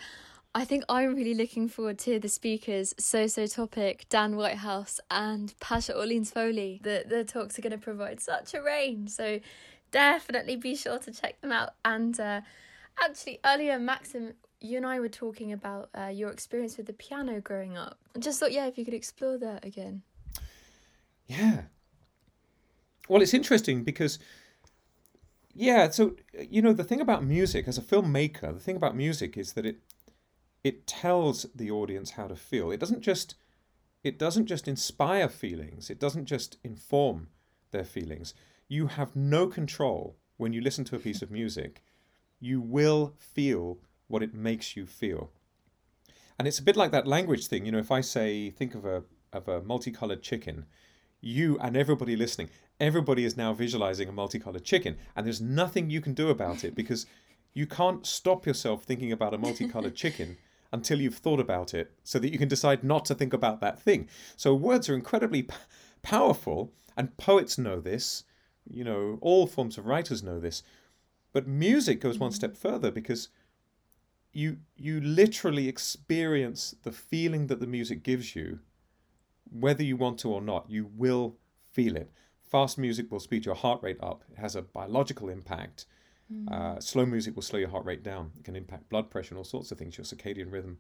I 0.56 0.66
think 0.66 0.84
I'm 0.90 1.14
really 1.14 1.36
looking 1.36 1.68
forward 1.68 2.00
to 2.00 2.18
the 2.18 2.28
speakers, 2.28 2.96
So 2.98 3.28
So 3.28 3.46
Topic, 3.46 4.08
Dan 4.10 4.36
Whitehouse, 4.36 5.00
and 5.12 5.54
Pasha 5.60 5.96
Orleans 5.96 6.32
Foley. 6.32 6.80
The, 6.82 7.06
the 7.08 7.24
talks 7.24 7.60
are 7.60 7.62
going 7.62 7.72
to 7.72 7.78
provide 7.78 8.20
such 8.20 8.56
a 8.56 8.64
range. 8.64 9.12
So 9.12 9.40
definitely 9.92 10.56
be 10.56 10.76
sure 10.76 10.98
to 10.98 11.12
check 11.12 11.40
them 11.42 11.52
out. 11.52 11.74
And 11.86 12.20
uh, 12.20 12.42
Actually, 13.02 13.40
earlier, 13.46 13.80
Maxim, 13.80 14.34
you 14.62 14.78
and 14.78 14.86
I 14.86 15.00
were 15.00 15.10
talking 15.10 15.54
about 15.54 15.90
uh, 15.98 16.08
your 16.08 16.30
experience 16.30 16.78
with 16.78 16.86
the 16.86 16.94
piano 16.94 17.40
growing 17.40 17.78
up. 17.78 17.98
I 18.16 18.20
just 18.20 18.40
thought, 18.40 18.52
yeah, 18.52 18.68
if 18.68 18.78
you 18.78 18.86
could 18.86 18.94
explore 18.94 19.38
that 19.38 19.66
again. 19.66 20.02
Yeah. 21.28 21.64
Well, 23.08 23.22
it's 23.22 23.34
interesting 23.34 23.84
because, 23.84 24.20
yeah, 25.54 25.90
so, 25.90 26.16
you 26.40 26.62
know, 26.62 26.74
the 26.74 26.84
thing 26.84 27.02
about 27.02 27.24
music, 27.24 27.68
as 27.68 27.78
a 27.78 27.82
filmmaker, 27.82 28.54
the 28.54 28.60
thing 28.60 28.76
about 28.76 28.96
music 28.96 29.38
is 29.38 29.54
that 29.54 29.66
it 29.66 29.80
it 30.62 30.86
tells 30.86 31.46
the 31.56 31.72
audience 31.72 32.12
how 32.12 32.28
to 32.28 32.36
feel. 32.36 32.70
It 32.70 32.80
doesn't 32.80 33.02
just 33.02 33.36
it 34.04 34.20
doesn't 34.20 34.46
just 34.46 34.68
inspire 34.68 35.30
feelings. 35.30 35.90
It 35.90 36.00
doesn't 36.00 36.26
just 36.26 36.58
inform 36.64 37.30
their 37.72 37.84
feelings. 37.84 38.34
You 38.68 38.88
have 38.88 39.16
no 39.16 39.48
control 39.48 40.18
when 40.38 40.54
you 40.54 40.62
listen 40.62 40.86
to 40.86 40.96
a 40.96 41.00
piece 41.00 41.22
of 41.22 41.32
music 41.32 41.82
you 42.40 42.62
will 42.62 43.14
feel 43.18 43.80
what 44.08 44.24
it 44.24 44.34
makes 44.34 44.76
you 44.76 44.86
feel. 44.86 45.32
And 46.38 46.48
it's 46.48 46.60
a 46.60 46.64
bit 46.64 46.78
like 46.78 46.92
that 46.92 47.08
language 47.08 47.48
thing. 47.48 47.66
You 47.66 47.72
know, 47.72 47.80
if 47.80 47.92
I 47.92 48.02
say, 48.02 48.50
think 48.50 48.76
of 48.76 48.86
a 48.86 49.04
of 49.32 49.48
a 49.48 49.62
multicolored 49.62 50.24
chicken, 50.24 50.66
you 51.22 51.58
and 51.60 51.78
everybody 51.78 52.16
listening, 52.16 52.50
everybody 52.80 53.26
is 53.26 53.38
now 53.38 53.54
visualizing 53.54 54.10
a 54.10 54.14
multicolored 54.14 54.64
chicken, 54.64 54.98
and 55.16 55.26
there's 55.26 55.42
nothing 55.42 55.90
you 55.90 56.02
can 56.02 56.14
do 56.14 56.30
about 56.30 56.64
it 56.64 56.74
because 56.74 57.06
you 57.54 57.68
can't 57.68 58.06
stop 58.06 58.46
yourself 58.46 58.84
thinking 58.84 59.12
about 59.12 59.34
a 59.34 59.38
multicolored 59.38 59.96
chicken 60.04 60.38
until 60.72 61.02
you've 61.02 61.18
thought 61.18 61.40
about 61.40 61.74
it, 61.74 61.92
so 62.04 62.20
that 62.20 62.32
you 62.32 62.38
can 62.38 62.48
decide 62.48 62.84
not 62.84 63.04
to 63.04 63.16
think 63.16 63.34
about 63.34 63.60
that 63.60 63.82
thing. 63.82 64.08
So 64.38 64.54
words 64.54 64.88
are 64.88 64.96
incredibly 64.96 65.44
p- 65.44 65.56
powerful, 66.04 66.72
and 66.96 67.18
poets 67.18 67.58
know 67.58 67.80
this. 67.80 68.24
You 68.72 68.84
know, 68.84 69.18
all 69.22 69.48
forms 69.48 69.78
of 69.78 69.88
writers 69.88 70.24
know 70.24 70.40
this. 70.40 70.64
But 71.32 71.48
music 71.48 72.02
goes 72.02 72.20
one 72.20 72.32
step 72.32 72.56
further 72.56 72.92
because 72.92 73.30
you 74.32 74.58
you 74.76 75.02
literally 75.02 75.68
experience 75.68 76.76
the 76.84 76.92
feeling 76.92 77.48
that 77.48 77.60
the 77.60 77.68
music 77.68 78.04
gives 78.04 78.36
you, 78.36 78.60
whether 79.50 79.84
you 79.84 79.98
want 79.98 80.20
to 80.20 80.32
or 80.32 80.42
not. 80.42 80.70
You 80.70 80.90
will 80.96 81.38
feel 81.72 81.96
it. 81.96 82.12
Fast 82.42 82.78
music 82.78 83.12
will 83.12 83.20
speed 83.20 83.46
your 83.46 83.56
heart 83.56 83.82
rate 83.84 83.98
up. 84.02 84.24
It 84.32 84.40
has 84.40 84.56
a 84.56 84.62
biological 84.62 85.30
impact. 85.30 85.86
Mm. 86.34 86.52
Uh, 86.52 86.80
slow 86.80 87.06
music 87.06 87.36
will 87.36 87.44
slow 87.44 87.60
your 87.60 87.70
heart 87.70 87.86
rate 87.86 88.04
down. 88.04 88.32
It 88.40 88.44
can 88.44 88.56
impact 88.56 88.90
blood 88.90 89.10
pressure 89.10 89.32
and 89.32 89.38
all 89.38 89.44
sorts 89.44 89.72
of 89.72 89.78
things, 89.78 89.98
your 89.98 90.06
circadian 90.06 90.52
rhythm. 90.52 90.80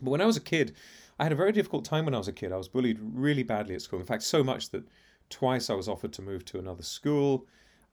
But 0.00 0.10
when 0.10 0.20
I 0.20 0.26
was 0.26 0.36
a 0.36 0.40
kid, 0.40 0.74
I 1.18 1.24
had 1.24 1.32
a 1.32 1.36
very 1.36 1.52
difficult 1.52 1.84
time 1.84 2.04
when 2.04 2.14
I 2.14 2.18
was 2.18 2.28
a 2.28 2.32
kid. 2.32 2.52
I 2.52 2.56
was 2.56 2.68
bullied 2.68 2.98
really 3.00 3.42
badly 3.42 3.74
at 3.74 3.82
school. 3.82 4.00
In 4.00 4.06
fact, 4.06 4.22
so 4.24 4.44
much 4.44 4.70
that 4.70 4.86
twice 5.30 5.70
I 5.70 5.74
was 5.74 5.88
offered 5.88 6.12
to 6.14 6.22
move 6.22 6.44
to 6.46 6.58
another 6.58 6.82
school 6.82 7.46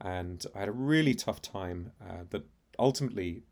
and 0.03 0.45
I 0.53 0.59
had 0.59 0.67
a 0.67 0.73
really 0.73 1.15
tough 1.15 1.41
time 1.41 1.91
uh, 2.01 2.25
that 2.31 2.43
ultimately 2.77 3.43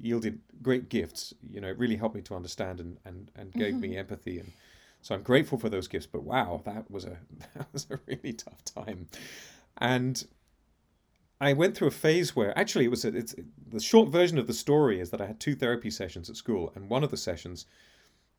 yielded 0.00 0.40
great 0.62 0.88
gifts. 0.88 1.34
You 1.48 1.60
know, 1.60 1.68
it 1.68 1.78
really 1.78 1.96
helped 1.96 2.14
me 2.14 2.22
to 2.22 2.34
understand 2.34 2.80
and, 2.80 2.98
and, 3.04 3.30
and 3.36 3.52
gave 3.52 3.74
mm-hmm. 3.74 3.80
me 3.80 3.96
empathy. 3.96 4.38
And 4.38 4.50
so 5.02 5.14
I'm 5.14 5.22
grateful 5.22 5.58
for 5.58 5.68
those 5.68 5.86
gifts. 5.86 6.06
But 6.06 6.24
wow, 6.24 6.62
that 6.64 6.90
was 6.90 7.04
a 7.04 7.18
that 7.54 7.68
was 7.72 7.86
a 7.90 8.00
really 8.06 8.32
tough 8.32 8.64
time. 8.64 9.08
And 9.78 10.24
I 11.40 11.52
went 11.52 11.76
through 11.76 11.88
a 11.88 11.92
phase 11.92 12.34
where 12.34 12.58
actually 12.58 12.86
it 12.86 12.90
was 12.90 13.04
a, 13.04 13.14
it's 13.14 13.34
the 13.70 13.80
short 13.80 14.08
version 14.08 14.38
of 14.38 14.46
the 14.46 14.54
story 14.54 15.00
is 15.00 15.10
that 15.10 15.20
I 15.20 15.26
had 15.26 15.40
two 15.40 15.54
therapy 15.54 15.90
sessions 15.90 16.30
at 16.30 16.36
school, 16.36 16.72
and 16.74 16.88
one 16.88 17.04
of 17.04 17.10
the 17.10 17.16
sessions, 17.16 17.66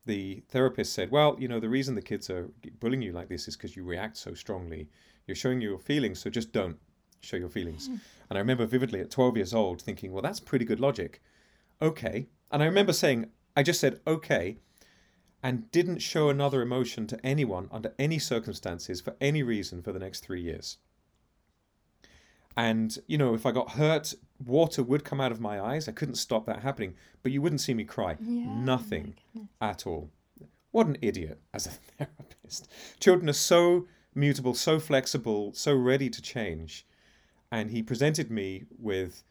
the 0.06 0.42
therapist 0.48 0.92
said, 0.92 1.10
"Well, 1.10 1.36
you 1.38 1.46
know, 1.46 1.60
the 1.60 1.68
reason 1.68 1.94
the 1.94 2.02
kids 2.02 2.30
are 2.30 2.48
bullying 2.80 3.02
you 3.02 3.12
like 3.12 3.28
this 3.28 3.46
is 3.46 3.56
because 3.56 3.76
you 3.76 3.84
react 3.84 4.16
so 4.16 4.34
strongly. 4.34 4.88
You're 5.26 5.36
showing 5.36 5.60
your 5.60 5.78
feelings, 5.78 6.20
so 6.20 6.30
just 6.30 6.52
don't 6.52 6.78
show 7.26 7.36
your 7.36 7.48
feelings." 7.48 7.88
And 7.88 8.36
I 8.36 8.38
remember 8.38 8.66
vividly 8.66 9.00
at 9.00 9.10
12 9.10 9.36
years 9.36 9.54
old 9.54 9.82
thinking, 9.82 10.12
"Well, 10.12 10.22
that's 10.22 10.40
pretty 10.40 10.64
good 10.64 10.80
logic." 10.80 11.22
Okay, 11.82 12.28
and 12.50 12.62
I 12.62 12.66
remember 12.66 12.92
saying, 12.92 13.30
I 13.56 13.62
just 13.62 13.80
said, 13.80 14.00
"Okay." 14.06 14.58
And 15.42 15.70
didn't 15.70 15.98
show 15.98 16.28
another 16.28 16.62
emotion 16.62 17.06
to 17.08 17.24
anyone 17.24 17.68
under 17.70 17.94
any 17.98 18.18
circumstances 18.18 19.00
for 19.00 19.14
any 19.20 19.42
reason 19.42 19.82
for 19.82 19.92
the 19.92 19.98
next 19.98 20.20
three 20.20 20.40
years. 20.40 20.78
And, 22.56 22.98
you 23.06 23.18
know, 23.18 23.34
if 23.34 23.44
I 23.44 23.52
got 23.52 23.72
hurt, 23.72 24.14
water 24.44 24.82
would 24.82 25.04
come 25.04 25.20
out 25.20 25.30
of 25.30 25.40
my 25.40 25.60
eyes. 25.60 25.88
I 25.88 25.92
couldn't 25.92 26.14
stop 26.14 26.46
that 26.46 26.62
happening, 26.62 26.94
but 27.22 27.32
you 27.32 27.42
wouldn't 27.42 27.60
see 27.60 27.74
me 27.74 27.84
cry. 27.84 28.16
Yeah, 28.18 28.46
oh 28.48 28.54
Nothing 28.54 29.14
at 29.60 29.86
all. 29.86 30.10
What 30.70 30.86
an 30.86 30.96
idiot 31.02 31.40
as 31.52 31.66
a 31.66 31.70
therapist. 31.98 32.68
Children 32.98 33.28
are 33.28 33.34
so 33.34 33.86
mutable, 34.14 34.54
so 34.54 34.80
flexible, 34.80 35.52
so 35.52 35.74
ready 35.74 36.08
to 36.08 36.22
change. 36.22 36.86
And 37.50 37.70
he 37.70 37.82
presented 37.82 38.30
me 38.30 38.64
with, 38.78 39.22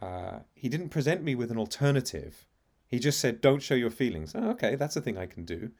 uh, 0.00 0.40
he 0.54 0.68
didn't 0.68 0.88
present 0.88 1.22
me 1.22 1.34
with 1.34 1.50
an 1.50 1.58
alternative. 1.58 2.46
He 2.86 2.98
just 2.98 3.20
said, 3.20 3.40
don't 3.40 3.62
show 3.62 3.74
your 3.74 3.90
feelings. 3.90 4.32
Oh, 4.34 4.50
okay, 4.50 4.74
that's 4.74 4.96
a 4.96 5.00
thing 5.00 5.18
I 5.18 5.26
can 5.26 5.44
do. 5.44 5.70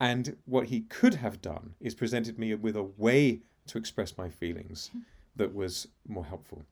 And 0.00 0.36
what 0.44 0.68
he 0.68 0.82
could 0.82 1.14
have 1.14 1.42
done 1.42 1.74
is 1.80 1.94
presented 1.94 2.38
me 2.38 2.54
with 2.54 2.76
a 2.76 2.82
way 2.82 3.40
to 3.66 3.78
express 3.78 4.16
my 4.16 4.30
feelings. 4.30 4.90
Hmm 4.92 5.00
that 5.38 5.54
was 5.54 5.88
more 6.06 6.26
helpful. 6.26 6.64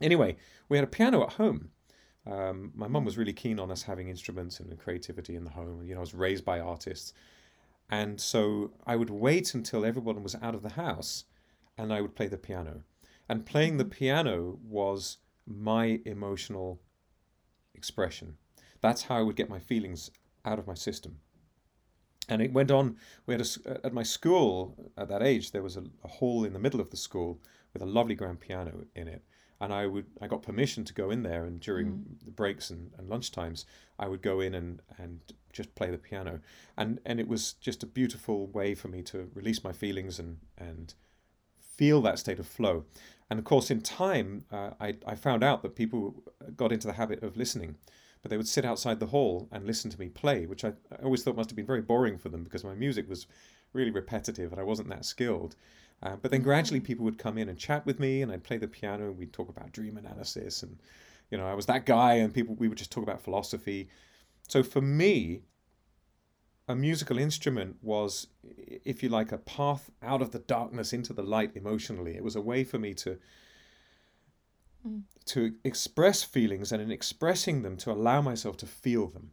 Anyway, 0.00 0.36
we 0.68 0.76
had 0.76 0.84
a 0.84 0.88
piano 0.88 1.22
at 1.22 1.34
home. 1.34 1.70
Um, 2.26 2.72
my 2.74 2.88
mum 2.88 3.04
was 3.04 3.16
really 3.16 3.32
keen 3.32 3.58
on 3.58 3.70
us 3.70 3.84
having 3.84 4.08
instruments 4.08 4.60
and 4.60 4.78
creativity 4.78 5.36
in 5.36 5.44
the 5.44 5.50
home. 5.50 5.82
You 5.84 5.94
know, 5.94 6.00
I 6.00 6.02
was 6.02 6.12
raised 6.12 6.44
by 6.44 6.60
artists. 6.60 7.14
And 7.88 8.20
so 8.20 8.72
I 8.84 8.96
would 8.96 9.10
wait 9.10 9.54
until 9.54 9.84
everyone 9.84 10.22
was 10.22 10.34
out 10.42 10.56
of 10.56 10.62
the 10.62 10.70
house 10.70 11.24
and 11.78 11.92
I 11.92 12.00
would 12.00 12.16
play 12.16 12.26
the 12.26 12.36
piano. 12.36 12.82
And 13.28 13.46
playing 13.46 13.76
the 13.76 13.84
mm-hmm. 13.84 13.92
piano 13.92 14.58
was 14.62 15.18
my 15.46 16.00
emotional 16.04 16.80
expression. 17.74 18.36
That's 18.80 19.04
how 19.04 19.16
I 19.16 19.22
would 19.22 19.36
get 19.36 19.48
my 19.48 19.58
feelings 19.58 20.10
out 20.44 20.58
of 20.58 20.66
my 20.66 20.74
system. 20.74 21.18
And 22.28 22.42
it 22.42 22.52
went 22.52 22.70
on. 22.70 22.96
We 23.26 23.34
had 23.34 23.40
a, 23.66 23.86
at 23.86 23.92
my 23.92 24.02
school 24.02 24.92
at 24.96 25.08
that 25.08 25.22
age. 25.22 25.52
There 25.52 25.62
was 25.62 25.76
a, 25.76 25.84
a 26.04 26.08
hall 26.08 26.44
in 26.44 26.52
the 26.52 26.58
middle 26.58 26.80
of 26.80 26.90
the 26.90 26.96
school 26.96 27.40
with 27.72 27.82
a 27.82 27.86
lovely 27.86 28.14
grand 28.14 28.40
piano 28.40 28.84
in 28.94 29.06
it. 29.06 29.22
And 29.60 29.72
I 29.72 29.86
would 29.86 30.06
I 30.20 30.26
got 30.26 30.42
permission 30.42 30.84
to 30.84 30.92
go 30.92 31.10
in 31.10 31.22
there 31.22 31.44
and 31.44 31.60
during 31.60 31.86
mm. 31.86 32.24
the 32.24 32.30
breaks 32.30 32.68
and, 32.68 32.90
and 32.98 33.08
lunch 33.08 33.32
times 33.32 33.64
I 33.98 34.08
would 34.08 34.20
go 34.20 34.40
in 34.40 34.54
and, 34.54 34.82
and 34.98 35.20
just 35.52 35.74
play 35.74 35.90
the 35.90 35.98
piano. 35.98 36.40
And 36.76 37.00
and 37.06 37.20
it 37.20 37.28
was 37.28 37.54
just 37.54 37.82
a 37.82 37.86
beautiful 37.86 38.48
way 38.48 38.74
for 38.74 38.88
me 38.88 39.02
to 39.04 39.30
release 39.34 39.64
my 39.64 39.72
feelings 39.72 40.18
and 40.18 40.38
and 40.58 40.94
feel 41.76 42.00
that 42.02 42.18
state 42.18 42.38
of 42.38 42.46
flow. 42.46 42.84
And 43.28 43.38
of 43.38 43.44
course, 43.44 43.70
in 43.70 43.80
time, 43.80 44.44
uh, 44.52 44.70
I, 44.80 44.94
I 45.06 45.14
found 45.16 45.42
out 45.42 45.62
that 45.62 45.74
people 45.74 46.22
got 46.56 46.72
into 46.72 46.86
the 46.86 46.92
habit 46.92 47.22
of 47.22 47.36
listening, 47.36 47.76
but 48.22 48.30
they 48.30 48.36
would 48.36 48.48
sit 48.48 48.64
outside 48.64 49.00
the 49.00 49.06
hall 49.06 49.48
and 49.50 49.66
listen 49.66 49.90
to 49.90 49.98
me 49.98 50.08
play, 50.08 50.46
which 50.46 50.64
I, 50.64 50.72
I 50.92 51.02
always 51.02 51.22
thought 51.22 51.36
must 51.36 51.50
have 51.50 51.56
been 51.56 51.66
very 51.66 51.82
boring 51.82 52.18
for 52.18 52.28
them 52.28 52.44
because 52.44 52.64
my 52.64 52.74
music 52.74 53.08
was 53.08 53.26
really 53.72 53.90
repetitive 53.90 54.52
and 54.52 54.60
I 54.60 54.64
wasn't 54.64 54.88
that 54.90 55.04
skilled. 55.04 55.56
Uh, 56.02 56.16
but 56.16 56.30
then 56.30 56.42
gradually 56.42 56.80
people 56.80 57.04
would 57.04 57.18
come 57.18 57.38
in 57.38 57.48
and 57.48 57.58
chat 57.58 57.84
with 57.86 57.98
me, 57.98 58.22
and 58.22 58.30
I'd 58.30 58.44
play 58.44 58.58
the 58.58 58.68
piano, 58.68 59.06
and 59.06 59.18
we'd 59.18 59.32
talk 59.32 59.48
about 59.48 59.72
dream 59.72 59.96
analysis, 59.96 60.62
and 60.62 60.78
you 61.30 61.38
know 61.38 61.46
I 61.46 61.54
was 61.54 61.66
that 61.66 61.86
guy, 61.86 62.14
and 62.14 62.34
people 62.34 62.54
we 62.54 62.68
would 62.68 62.78
just 62.78 62.92
talk 62.92 63.02
about 63.02 63.22
philosophy. 63.22 63.88
So 64.46 64.62
for 64.62 64.82
me, 64.82 65.42
a 66.68 66.74
musical 66.74 67.18
instrument 67.18 67.76
was, 67.80 68.26
if 68.42 69.02
you 69.02 69.08
like, 69.08 69.32
a 69.32 69.38
path 69.38 69.90
out 70.02 70.20
of 70.20 70.32
the 70.32 70.40
darkness 70.40 70.92
into 70.92 71.12
the 71.12 71.22
light 71.22 71.52
emotionally. 71.54 72.16
It 72.16 72.24
was 72.24 72.36
a 72.36 72.40
way 72.40 72.64
for 72.64 72.78
me 72.78 72.94
to 72.94 73.18
mm. 74.86 75.02
to 75.26 75.54
express 75.64 76.24
feelings, 76.24 76.72
and 76.72 76.82
in 76.82 76.90
expressing 76.90 77.62
them, 77.62 77.76
to 77.78 77.92
allow 77.92 78.20
myself 78.20 78.56
to 78.58 78.66
feel 78.66 79.06
them. 79.06 79.30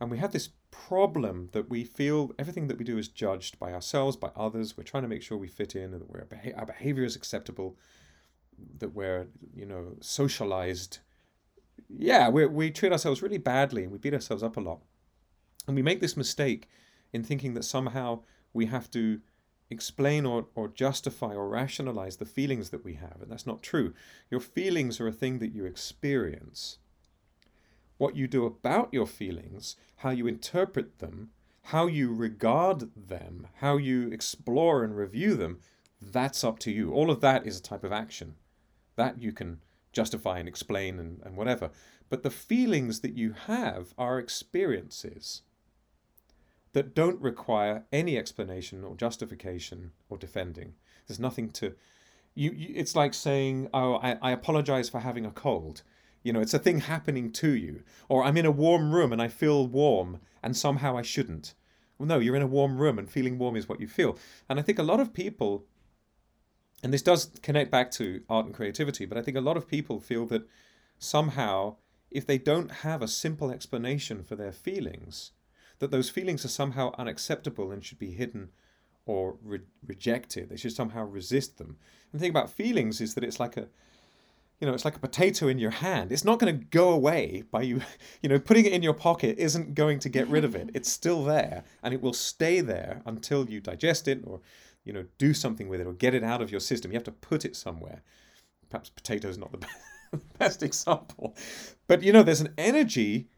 And 0.00 0.10
we 0.10 0.18
have 0.18 0.32
this 0.32 0.50
problem 0.70 1.50
that 1.52 1.68
we 1.68 1.84
feel 1.84 2.32
everything 2.38 2.68
that 2.68 2.78
we 2.78 2.84
do 2.84 2.98
is 2.98 3.08
judged 3.08 3.58
by 3.58 3.72
ourselves, 3.72 4.16
by 4.16 4.30
others. 4.36 4.76
We're 4.76 4.84
trying 4.84 5.02
to 5.02 5.08
make 5.08 5.22
sure 5.22 5.36
we 5.36 5.48
fit 5.48 5.74
in 5.74 5.92
and 5.92 6.00
that 6.00 6.10
we're, 6.10 6.26
our 6.56 6.66
behavior 6.66 7.04
is 7.04 7.16
acceptable, 7.16 7.76
that 8.78 8.94
we're, 8.94 9.28
you 9.54 9.66
know, 9.66 9.96
socialized. 10.00 10.98
Yeah, 11.88 12.28
we 12.28 12.46
we 12.46 12.70
treat 12.70 12.92
ourselves 12.92 13.22
really 13.22 13.38
badly 13.38 13.84
and 13.84 13.92
we 13.92 13.98
beat 13.98 14.14
ourselves 14.14 14.42
up 14.42 14.56
a 14.56 14.60
lot. 14.60 14.80
And 15.70 15.76
we 15.76 15.82
make 15.82 16.00
this 16.00 16.16
mistake 16.16 16.68
in 17.12 17.22
thinking 17.22 17.54
that 17.54 17.62
somehow 17.62 18.22
we 18.52 18.66
have 18.66 18.90
to 18.90 19.20
explain 19.70 20.26
or, 20.26 20.46
or 20.56 20.66
justify 20.66 21.32
or 21.32 21.48
rationalize 21.48 22.16
the 22.16 22.24
feelings 22.24 22.70
that 22.70 22.84
we 22.84 22.94
have. 22.94 23.18
And 23.22 23.30
that's 23.30 23.46
not 23.46 23.62
true. 23.62 23.94
Your 24.32 24.40
feelings 24.40 24.98
are 24.98 25.06
a 25.06 25.12
thing 25.12 25.38
that 25.38 25.54
you 25.54 25.64
experience 25.64 26.78
what 27.98 28.16
you 28.16 28.26
do 28.26 28.44
about 28.46 28.88
your 28.90 29.06
feelings, 29.06 29.76
how 29.98 30.10
you 30.10 30.26
interpret 30.26 30.98
them, 30.98 31.28
how 31.66 31.86
you 31.86 32.12
regard 32.12 32.90
them, 32.96 33.46
how 33.58 33.76
you 33.76 34.10
explore 34.10 34.82
and 34.82 34.96
review 34.96 35.36
them, 35.36 35.60
that's 36.02 36.42
up 36.42 36.58
to 36.58 36.72
you. 36.72 36.92
All 36.92 37.12
of 37.12 37.20
that 37.20 37.46
is 37.46 37.60
a 37.60 37.62
type 37.62 37.84
of 37.84 37.92
action. 37.92 38.34
That 38.96 39.22
you 39.22 39.30
can 39.30 39.60
justify 39.92 40.40
and 40.40 40.48
explain 40.48 40.98
and, 40.98 41.20
and 41.24 41.36
whatever. 41.36 41.70
But 42.08 42.24
the 42.24 42.30
feelings 42.30 43.00
that 43.02 43.14
you 43.14 43.34
have 43.46 43.94
are 43.96 44.18
experiences 44.18 45.42
that 46.72 46.94
don't 46.94 47.20
require 47.20 47.84
any 47.92 48.16
explanation 48.16 48.84
or 48.84 48.94
justification 48.94 49.92
or 50.08 50.16
defending. 50.16 50.74
There's 51.06 51.20
nothing 51.20 51.50
to. 51.50 51.74
You, 52.34 52.52
you 52.52 52.72
it's 52.76 52.94
like 52.94 53.14
saying, 53.14 53.68
"Oh, 53.74 53.94
I, 53.94 54.16
I 54.22 54.30
apologize 54.32 54.88
for 54.88 55.00
having 55.00 55.26
a 55.26 55.30
cold." 55.30 55.82
You 56.22 56.32
know, 56.32 56.40
it's 56.40 56.54
a 56.54 56.58
thing 56.58 56.80
happening 56.80 57.32
to 57.32 57.50
you. 57.50 57.82
Or 58.08 58.24
I'm 58.24 58.36
in 58.36 58.46
a 58.46 58.50
warm 58.50 58.92
room 58.92 59.12
and 59.12 59.22
I 59.22 59.28
feel 59.28 59.66
warm 59.66 60.20
and 60.42 60.56
somehow 60.56 60.96
I 60.96 61.02
shouldn't. 61.02 61.54
Well, 61.98 62.06
no, 62.06 62.18
you're 62.18 62.36
in 62.36 62.42
a 62.42 62.46
warm 62.46 62.78
room 62.78 62.98
and 62.98 63.10
feeling 63.10 63.38
warm 63.38 63.56
is 63.56 63.68
what 63.68 63.80
you 63.80 63.88
feel. 63.88 64.18
And 64.48 64.58
I 64.58 64.62
think 64.62 64.78
a 64.78 64.82
lot 64.82 65.00
of 65.00 65.12
people, 65.12 65.64
and 66.82 66.92
this 66.92 67.02
does 67.02 67.30
connect 67.42 67.70
back 67.70 67.90
to 67.92 68.22
art 68.28 68.46
and 68.46 68.54
creativity, 68.54 69.06
but 69.06 69.18
I 69.18 69.22
think 69.22 69.36
a 69.36 69.42
lot 69.42 69.56
of 69.56 69.68
people 69.68 70.00
feel 70.00 70.26
that 70.26 70.46
somehow, 70.98 71.76
if 72.10 72.26
they 72.26 72.38
don't 72.38 72.70
have 72.70 73.02
a 73.02 73.08
simple 73.08 73.50
explanation 73.50 74.22
for 74.22 74.36
their 74.36 74.52
feelings, 74.52 75.32
that 75.80 75.90
those 75.90 76.08
feelings 76.08 76.44
are 76.44 76.48
somehow 76.48 76.92
unacceptable 76.96 77.72
and 77.72 77.84
should 77.84 77.98
be 77.98 78.12
hidden 78.12 78.50
or 79.06 79.36
re- 79.42 79.60
rejected. 79.84 80.48
They 80.48 80.56
should 80.56 80.72
somehow 80.72 81.04
resist 81.04 81.58
them. 81.58 81.76
And 82.12 82.14
the 82.14 82.18
thing 82.20 82.30
about 82.30 82.50
feelings 82.50 83.00
is 83.00 83.14
that 83.14 83.24
it's 83.24 83.40
like 83.40 83.56
a 83.56 83.68
you 84.60 84.66
know, 84.66 84.74
it's 84.74 84.84
like 84.84 84.96
a 84.96 85.00
potato 85.00 85.48
in 85.48 85.58
your 85.58 85.70
hand. 85.70 86.12
It's 86.12 86.24
not 86.24 86.38
going 86.38 86.58
to 86.58 86.64
go 86.66 86.90
away 86.90 87.44
by 87.50 87.62
you, 87.62 87.80
you 88.22 88.28
know, 88.28 88.38
putting 88.38 88.66
it 88.66 88.72
in 88.72 88.82
your 88.82 88.92
pocket 88.92 89.38
isn't 89.38 89.74
going 89.74 89.98
to 90.00 90.08
get 90.08 90.28
rid 90.28 90.44
of 90.44 90.54
it. 90.54 90.70
It's 90.74 90.90
still 90.90 91.24
there 91.24 91.64
and 91.82 91.94
it 91.94 92.02
will 92.02 92.12
stay 92.12 92.60
there 92.60 93.00
until 93.06 93.48
you 93.48 93.60
digest 93.60 94.06
it 94.06 94.20
or, 94.24 94.40
you 94.84 94.92
know, 94.92 95.06
do 95.16 95.32
something 95.32 95.68
with 95.68 95.80
it 95.80 95.86
or 95.86 95.94
get 95.94 96.14
it 96.14 96.22
out 96.22 96.42
of 96.42 96.50
your 96.50 96.60
system. 96.60 96.92
You 96.92 96.96
have 96.96 97.04
to 97.04 97.10
put 97.12 97.46
it 97.46 97.56
somewhere. 97.56 98.02
Perhaps 98.68 98.90
potato 98.90 99.28
is 99.28 99.38
not 99.38 99.50
the 99.50 99.66
best 100.38 100.62
example. 100.62 101.34
But, 101.86 102.02
you 102.02 102.12
know, 102.12 102.22
there's 102.22 102.42
an 102.42 102.54
energy. 102.58 103.28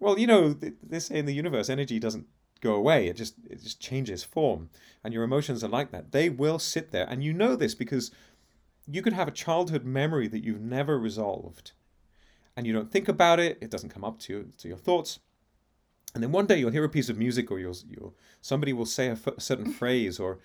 Well, 0.00 0.18
you 0.18 0.26
know, 0.26 0.52
they 0.52 1.00
say 1.00 1.18
in 1.18 1.26
the 1.26 1.34
universe, 1.34 1.68
energy 1.68 1.98
doesn't 1.98 2.26
go 2.60 2.74
away. 2.74 3.08
It 3.08 3.16
just 3.16 3.34
it 3.48 3.62
just 3.62 3.80
changes 3.80 4.24
form. 4.24 4.70
And 5.02 5.12
your 5.12 5.24
emotions 5.24 5.64
are 5.64 5.68
like 5.68 5.90
that. 5.90 6.12
They 6.12 6.28
will 6.28 6.58
sit 6.58 6.90
there. 6.92 7.06
And 7.08 7.22
you 7.22 7.32
know 7.32 7.56
this 7.56 7.74
because 7.74 8.10
you 8.90 9.02
could 9.02 9.12
have 9.12 9.28
a 9.28 9.32
childhood 9.32 9.84
memory 9.84 10.28
that 10.28 10.44
you've 10.44 10.60
never 10.60 10.98
resolved 10.98 11.72
and 12.56 12.66
you 12.66 12.72
don't 12.72 12.90
think 12.90 13.08
about 13.08 13.38
it 13.38 13.58
it 13.60 13.70
doesn't 13.70 13.90
come 13.90 14.04
up 14.04 14.18
to, 14.18 14.32
you, 14.32 14.48
to 14.58 14.68
your 14.68 14.76
thoughts 14.76 15.20
and 16.14 16.22
then 16.22 16.32
one 16.32 16.46
day 16.46 16.58
you'll 16.58 16.72
hear 16.72 16.84
a 16.84 16.88
piece 16.88 17.08
of 17.08 17.18
music 17.18 17.50
or 17.50 17.58
you'll, 17.58 17.76
you'll 17.88 18.16
somebody 18.40 18.72
will 18.72 18.86
say 18.86 19.08
a, 19.08 19.12
f- 19.12 19.26
a 19.26 19.40
certain 19.40 19.72
phrase 19.80 20.18
or 20.18 20.38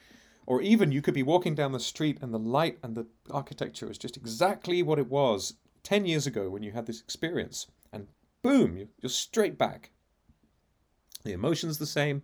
or 0.45 0.62
even 0.62 0.91
you 0.91 1.01
could 1.01 1.13
be 1.13 1.24
walking 1.24 1.55
down 1.55 1.72
the 1.72 1.79
street 1.79 2.17
and 2.22 2.33
the 2.33 2.39
light 2.39 2.77
and 2.83 2.95
the 2.95 3.07
architecture 3.31 3.89
is 3.89 3.98
just 3.98 4.17
exactly 4.17 4.83
what 4.83 5.00
it 5.00 5.10
was 5.10 5.55
10 5.83 6.05
years 6.05 6.27
ago 6.27 6.50
when 6.50 6.63
you 6.63 6.72
had 6.72 6.86
this 6.86 7.01
experience 7.01 7.67
boom 8.43 8.77
you're 8.77 9.09
straight 9.09 9.57
back 9.57 9.91
the 11.23 11.31
emotion's 11.33 11.79
the 11.79 11.85
same 11.85 12.21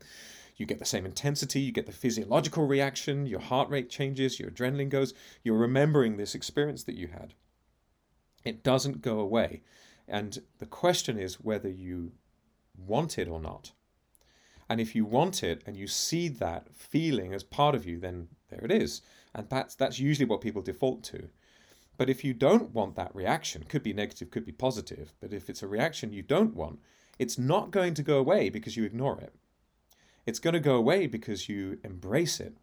you 0.59 0.65
get 0.65 0.79
the 0.79 0.85
same 0.85 1.05
intensity, 1.05 1.61
you 1.61 1.71
get 1.71 1.85
the 1.85 1.93
physiological 1.93 2.67
reaction, 2.67 3.25
your 3.25 3.39
heart 3.39 3.69
rate 3.69 3.89
changes, 3.89 4.39
your 4.39 4.51
adrenaline 4.51 4.89
goes, 4.89 5.13
you're 5.41 5.57
remembering 5.57 6.17
this 6.17 6.35
experience 6.35 6.83
that 6.83 6.97
you 6.97 7.07
had. 7.07 7.33
It 8.43 8.61
doesn't 8.61 9.01
go 9.01 9.21
away. 9.21 9.61
And 10.05 10.39
the 10.57 10.65
question 10.65 11.17
is 11.17 11.39
whether 11.39 11.69
you 11.69 12.11
want 12.77 13.17
it 13.17 13.29
or 13.29 13.39
not. 13.39 13.71
And 14.69 14.81
if 14.81 14.95
you 14.95 15.05
want 15.05 15.43
it 15.43 15.63
and 15.65 15.77
you 15.77 15.87
see 15.87 16.27
that 16.27 16.67
feeling 16.75 17.33
as 17.33 17.43
part 17.43 17.73
of 17.73 17.85
you, 17.85 17.97
then 17.97 18.27
there 18.49 18.63
it 18.63 18.71
is. 18.71 19.01
And 19.33 19.49
that's 19.49 19.75
that's 19.75 19.99
usually 19.99 20.27
what 20.27 20.41
people 20.41 20.61
default 20.61 21.03
to. 21.05 21.29
But 21.99 22.09
if 22.09 22.23
you 22.23 22.33
don't 22.33 22.73
want 22.73 22.95
that 22.95 23.13
reaction, 23.13 23.65
could 23.67 23.83
be 23.83 23.91
negative, 23.91 24.31
could 24.31 24.45
be 24.45 24.53
positive, 24.53 25.11
but 25.19 25.33
if 25.33 25.49
it's 25.49 25.61
a 25.61 25.67
reaction 25.67 26.13
you 26.13 26.21
don't 26.21 26.55
want, 26.55 26.79
it's 27.19 27.37
not 27.37 27.71
going 27.71 27.93
to 27.95 28.01
go 28.01 28.17
away 28.19 28.49
because 28.49 28.77
you 28.77 28.85
ignore 28.85 29.19
it. 29.19 29.35
It's 30.25 30.39
going 30.39 30.53
to 30.53 30.61
go 30.61 30.77
away 30.77 31.07
because 31.07 31.49
you 31.49 31.77
embrace 31.83 32.39
it. 32.39 32.55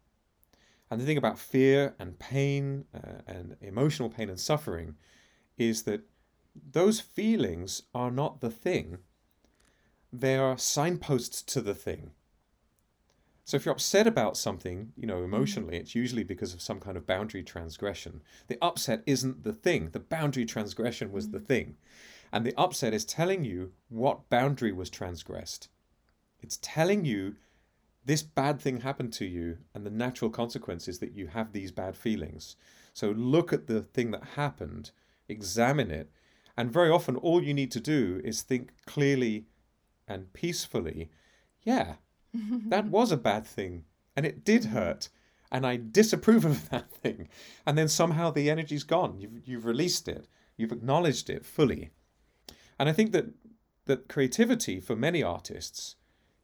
And 0.89 0.99
the 0.99 1.05
thing 1.05 1.19
about 1.19 1.37
fear 1.37 1.93
and 1.99 2.17
pain 2.17 2.85
uh, 2.95 3.21
and 3.27 3.57
emotional 3.61 4.09
pain 4.09 4.27
and 4.27 4.39
suffering 4.39 4.95
is 5.55 5.83
that 5.83 6.01
those 6.71 6.99
feelings 6.99 7.83
are 7.93 8.09
not 8.09 8.41
the 8.41 8.49
thing, 8.49 8.97
they 10.11 10.35
are 10.35 10.57
signposts 10.57 11.43
to 11.43 11.61
the 11.61 11.75
thing. 11.75 12.09
So 13.47 13.55
if 13.55 13.65
you're 13.65 13.71
upset 13.71 14.07
about 14.07 14.35
something, 14.35 14.91
you 14.97 15.07
know, 15.07 15.21
mm. 15.21 15.23
emotionally, 15.23 15.77
it's 15.77 15.95
usually 15.95 16.25
because 16.25 16.53
of 16.53 16.61
some 16.61 16.81
kind 16.81 16.97
of 16.97 17.07
boundary 17.07 17.43
transgression. 17.43 18.21
The 18.47 18.57
upset 18.61 19.03
isn't 19.05 19.45
the 19.45 19.53
thing, 19.53 19.91
the 19.93 20.01
boundary 20.01 20.45
transgression 20.45 21.13
was 21.13 21.29
the 21.29 21.39
mm. 21.39 21.45
thing. 21.45 21.77
And 22.33 22.45
the 22.45 22.53
upset 22.57 22.93
is 22.93 23.05
telling 23.05 23.45
you 23.45 23.71
what 23.87 24.29
boundary 24.29 24.73
was 24.73 24.89
transgressed. 24.89 25.69
It's 26.41 26.59
telling 26.61 27.05
you 27.05 27.37
this 28.03 28.21
bad 28.21 28.59
thing 28.59 28.81
happened 28.81 29.13
to 29.13 29.25
you, 29.25 29.59
and 29.73 29.85
the 29.85 29.91
natural 29.91 30.29
consequence 30.29 30.89
is 30.89 30.99
that 30.99 31.13
you 31.13 31.27
have 31.27 31.53
these 31.53 31.71
bad 31.71 31.95
feelings. 31.95 32.57
So 32.93 33.11
look 33.11 33.53
at 33.53 33.67
the 33.67 33.81
thing 33.81 34.11
that 34.11 34.35
happened, 34.35 34.91
examine 35.29 35.89
it, 35.89 36.11
and 36.57 36.69
very 36.69 36.89
often 36.89 37.15
all 37.15 37.41
you 37.41 37.53
need 37.53 37.71
to 37.71 37.79
do 37.79 38.19
is 38.25 38.41
think 38.41 38.73
clearly 38.85 39.45
and 40.05 40.33
peacefully 40.33 41.11
yeah, 41.67 41.95
that 42.33 42.85
was 42.89 43.11
a 43.11 43.17
bad 43.17 43.45
thing 43.45 43.85
and 44.15 44.25
it 44.25 44.43
did 44.43 44.65
hurt 44.65 45.09
and 45.51 45.65
I 45.65 45.77
disapprove 45.77 46.45
of 46.45 46.69
that 46.71 46.91
thing. 46.91 47.29
And 47.65 47.77
then 47.77 47.87
somehow 47.87 48.31
the 48.31 48.49
energy's 48.49 48.83
gone. 48.83 49.19
You've, 49.19 49.47
you've 49.47 49.65
released 49.65 50.07
it, 50.07 50.27
you've 50.57 50.71
acknowledged 50.71 51.29
it 51.29 51.45
fully. 51.45 51.91
And 52.79 52.89
I 52.89 52.93
think 52.93 53.11
that, 53.11 53.27
that 53.85 54.07
creativity 54.07 54.79
for 54.79 54.95
many 54.95 55.23
artists 55.23 55.95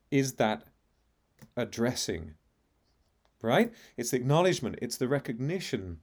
is 0.09 0.33
that 0.33 0.63
addressing, 1.55 2.35
right? 3.41 3.71
It's 3.97 4.11
the 4.11 4.17
acknowledgement, 4.17 4.79
it's 4.81 4.97
the 4.97 5.07
recognition 5.07 5.99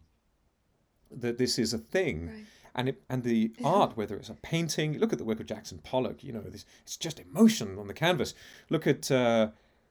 that 1.10 1.38
this 1.38 1.58
is 1.58 1.72
a 1.72 1.78
thing. 1.78 2.28
Right. 2.28 2.44
And, 2.75 2.88
it, 2.90 3.02
and 3.08 3.25
the 3.25 3.52
art, 3.64 3.96
whether 3.96 4.16
it's 4.16 4.28
a 4.28 4.34
painting, 4.34 4.99
look 4.99 5.12
at 5.12 5.18
the 5.18 5.25
work 5.25 5.40
of 5.40 5.46
Jackson 5.46 5.78
Pollock, 5.82 6.22
you 6.22 6.32
know, 6.32 6.42
this, 6.42 6.64
it's 6.82 6.96
just 6.96 7.18
emotion 7.18 7.78
on 7.78 7.88
the 7.88 7.94
canvas. 7.94 8.34
Look 8.68 8.87
at 8.87 9.10
uh, 9.10 9.49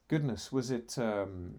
goodness, 0.10 0.52
was 0.52 0.72
it? 0.72 0.98
Um, 0.98 1.56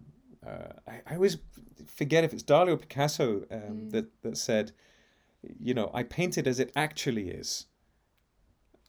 uh, 0.47 0.75
I, 0.87 1.01
I 1.07 1.15
always 1.15 1.39
forget 1.87 2.25
if 2.25 2.35
it's 2.35 2.43
Dali 2.43 2.69
or 2.73 2.77
Picasso 2.77 3.47
um, 3.51 3.89
that 3.91 4.07
that 4.23 4.37
said, 4.37 4.73
you 5.59 5.73
know, 5.73 5.91
I 5.95 6.03
paint 6.03 6.37
it 6.37 6.47
as 6.47 6.61
it 6.61 6.71
actually 6.77 7.31
is. 7.31 7.67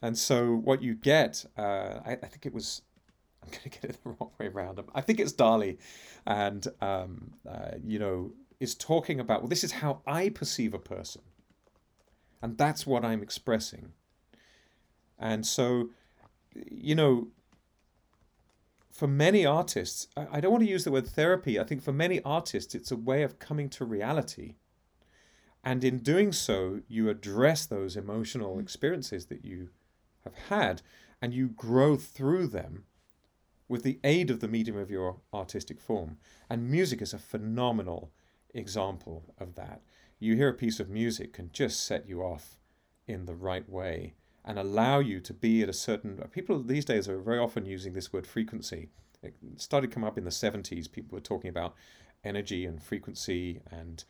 And 0.02 0.18
so 0.18 0.54
what 0.56 0.82
you 0.82 0.94
get, 0.94 1.46
uh, 1.56 2.00
I, 2.04 2.18
I 2.22 2.26
think 2.26 2.44
it 2.44 2.52
was, 2.52 2.82
I'm 3.42 3.50
going 3.50 3.62
to 3.62 3.68
get 3.68 3.84
it 3.84 3.98
the 4.02 4.10
wrong 4.10 4.32
way 4.38 4.48
around. 4.48 4.80
I 4.94 5.00
think 5.00 5.20
it's 5.20 5.32
Dali, 5.32 5.78
and 6.26 6.66
um, 6.80 7.32
uh, 7.48 7.76
you 7.82 7.98
know, 7.98 8.32
is 8.60 8.74
talking 8.74 9.20
about 9.20 9.40
well, 9.40 9.48
this 9.48 9.64
is 9.64 9.72
how 9.72 10.02
I 10.06 10.28
perceive 10.28 10.74
a 10.74 10.78
person, 10.78 11.22
and 12.42 12.58
that's 12.58 12.86
what 12.86 13.04
I'm 13.04 13.22
expressing. 13.22 13.92
And 15.18 15.46
so, 15.46 15.90
you 16.68 16.96
know, 16.96 17.28
for 18.92 19.08
many 19.08 19.46
artists, 19.46 20.08
I, 20.16 20.26
I 20.32 20.40
don't 20.40 20.52
want 20.52 20.64
to 20.64 20.70
use 20.70 20.84
the 20.84 20.92
word 20.92 21.08
therapy. 21.08 21.58
I 21.58 21.64
think 21.64 21.82
for 21.82 21.92
many 21.92 22.20
artists, 22.22 22.74
it's 22.74 22.92
a 22.92 22.96
way 22.96 23.22
of 23.22 23.38
coming 23.38 23.68
to 23.70 23.84
reality. 23.84 24.56
And 25.64 25.82
in 25.82 25.98
doing 25.98 26.32
so, 26.32 26.80
you 26.88 27.08
address 27.08 27.64
those 27.64 27.96
emotional 27.96 28.56
mm. 28.56 28.60
experiences 28.60 29.26
that 29.26 29.44
you 29.44 29.70
have 30.24 30.34
had 30.48 30.82
and 31.20 31.32
you 31.32 31.48
grow 31.48 31.96
through 31.96 32.48
them 32.48 32.84
with 33.68 33.82
the 33.82 33.98
aid 34.04 34.30
of 34.30 34.40
the 34.40 34.48
medium 34.48 34.76
of 34.76 34.90
your 34.90 35.20
artistic 35.32 35.80
form. 35.80 36.18
And 36.50 36.70
music 36.70 37.00
is 37.00 37.14
a 37.14 37.18
phenomenal 37.18 38.10
example 38.52 39.24
of 39.38 39.54
that. 39.54 39.80
You 40.18 40.36
hear 40.36 40.50
a 40.50 40.54
piece 40.54 40.78
of 40.78 40.90
music 40.90 41.32
can 41.32 41.50
just 41.52 41.82
set 41.84 42.06
you 42.06 42.20
off 42.20 42.58
in 43.06 43.24
the 43.24 43.34
right 43.34 43.68
way 43.68 44.14
and 44.44 44.58
allow 44.58 44.98
you 44.98 45.20
to 45.20 45.32
be 45.32 45.62
at 45.62 45.68
a 45.68 45.72
certain 45.72 46.16
people 46.32 46.62
these 46.62 46.84
days 46.84 47.08
are 47.08 47.18
very 47.18 47.38
often 47.38 47.64
using 47.64 47.92
this 47.92 48.12
word 48.12 48.26
frequency. 48.26 48.88
It 49.22 49.34
started 49.56 49.90
coming 49.90 50.08
up 50.08 50.18
in 50.18 50.24
the 50.24 50.30
70s 50.30 50.90
people 50.90 51.14
were 51.14 51.20
talking 51.20 51.50
about 51.50 51.74
energy 52.24 52.66
and 52.66 52.82
frequency 52.82 53.60
and 53.70 54.04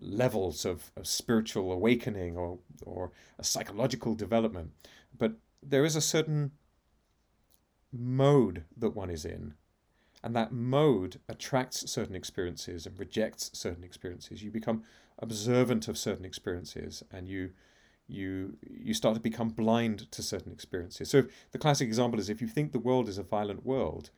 levels 0.00 0.64
of, 0.64 0.90
of 0.96 1.06
spiritual 1.06 1.70
awakening 1.70 2.36
or 2.36 2.58
or 2.82 3.12
a 3.38 3.44
psychological 3.44 4.14
development. 4.14 4.72
But 5.16 5.34
there 5.62 5.84
is 5.84 5.96
a 5.96 6.00
certain 6.00 6.52
mode 7.92 8.64
that 8.76 8.96
one 8.96 9.10
is 9.10 9.24
in 9.24 9.54
and 10.22 10.34
that 10.34 10.52
mode 10.52 11.20
attracts 11.28 11.90
certain 11.90 12.16
experiences 12.16 12.86
and 12.86 12.98
rejects 12.98 13.50
certain 13.52 13.84
experiences. 13.84 14.42
You 14.42 14.50
become 14.50 14.82
observant 15.18 15.86
of 15.86 15.98
certain 15.98 16.24
experiences 16.24 17.02
and 17.12 17.28
you 17.28 17.50
you 18.06 18.56
you 18.62 18.94
start 18.94 19.14
to 19.14 19.20
become 19.20 19.48
blind 19.48 20.10
to 20.12 20.22
certain 20.22 20.52
experiences. 20.52 21.10
So 21.10 21.24
the 21.52 21.58
classic 21.58 21.86
example 21.88 22.20
is 22.20 22.28
if 22.28 22.40
you 22.40 22.48
think 22.48 22.72
the 22.72 22.78
world 22.78 23.08
is 23.08 23.18
a 23.18 23.22
violent 23.22 23.64
world, 23.64 24.10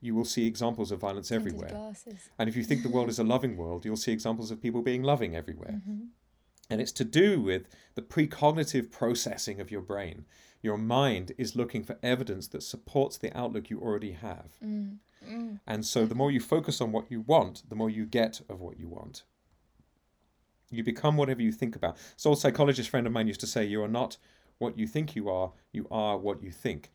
you 0.00 0.14
will 0.14 0.24
see 0.24 0.46
examples 0.46 0.90
of 0.90 1.00
violence 1.00 1.28
Tinted 1.28 1.48
everywhere. 1.48 1.70
glasses. 1.70 2.30
And 2.38 2.48
if 2.48 2.56
you 2.56 2.64
think 2.64 2.82
the 2.82 2.88
world 2.88 3.08
is 3.08 3.18
a 3.18 3.24
loving 3.34 3.56
world, 3.56 3.84
you'll 3.84 3.96
see 3.96 4.12
examples 4.12 4.50
of 4.50 4.62
people 4.62 4.82
being 4.82 5.02
loving 5.02 5.34
everywhere. 5.34 5.80
Mm-hmm. 5.82 6.04
And 6.68 6.80
it's 6.80 6.92
to 6.92 7.04
do 7.04 7.40
with 7.40 7.68
the 7.94 8.02
precognitive 8.02 8.90
processing 8.90 9.60
of 9.60 9.70
your 9.70 9.82
brain. 9.82 10.24
Your 10.62 10.76
mind 10.76 11.32
is 11.38 11.54
looking 11.54 11.84
for 11.84 11.96
evidence 12.02 12.48
that 12.48 12.62
supports 12.62 13.18
the 13.18 13.36
outlook 13.36 13.70
you 13.70 13.80
already 13.80 14.12
have. 14.12 14.48
Mm. 14.64 14.96
Mm. 15.28 15.60
And 15.66 15.84
so 15.84 16.06
the 16.06 16.14
more 16.14 16.30
you 16.30 16.40
focus 16.40 16.80
on 16.80 16.92
what 16.92 17.10
you 17.10 17.20
want, 17.20 17.68
the 17.68 17.76
more 17.76 17.90
you 17.90 18.04
get 18.04 18.40
of 18.48 18.60
what 18.60 18.78
you 18.78 18.88
want. 18.88 19.22
You 20.70 20.82
become 20.82 21.16
whatever 21.16 21.42
you 21.42 21.52
think 21.52 21.76
about. 21.76 21.96
So, 22.16 22.30
old 22.30 22.40
psychologist 22.40 22.88
friend 22.90 23.06
of 23.06 23.12
mine 23.12 23.28
used 23.28 23.40
to 23.40 23.46
say, 23.46 23.64
You 23.64 23.82
are 23.82 23.88
not 23.88 24.16
what 24.58 24.78
you 24.78 24.86
think 24.86 25.14
you 25.14 25.28
are, 25.28 25.52
you 25.72 25.86
are 25.90 26.16
what 26.16 26.42
you 26.42 26.50
think. 26.50 26.90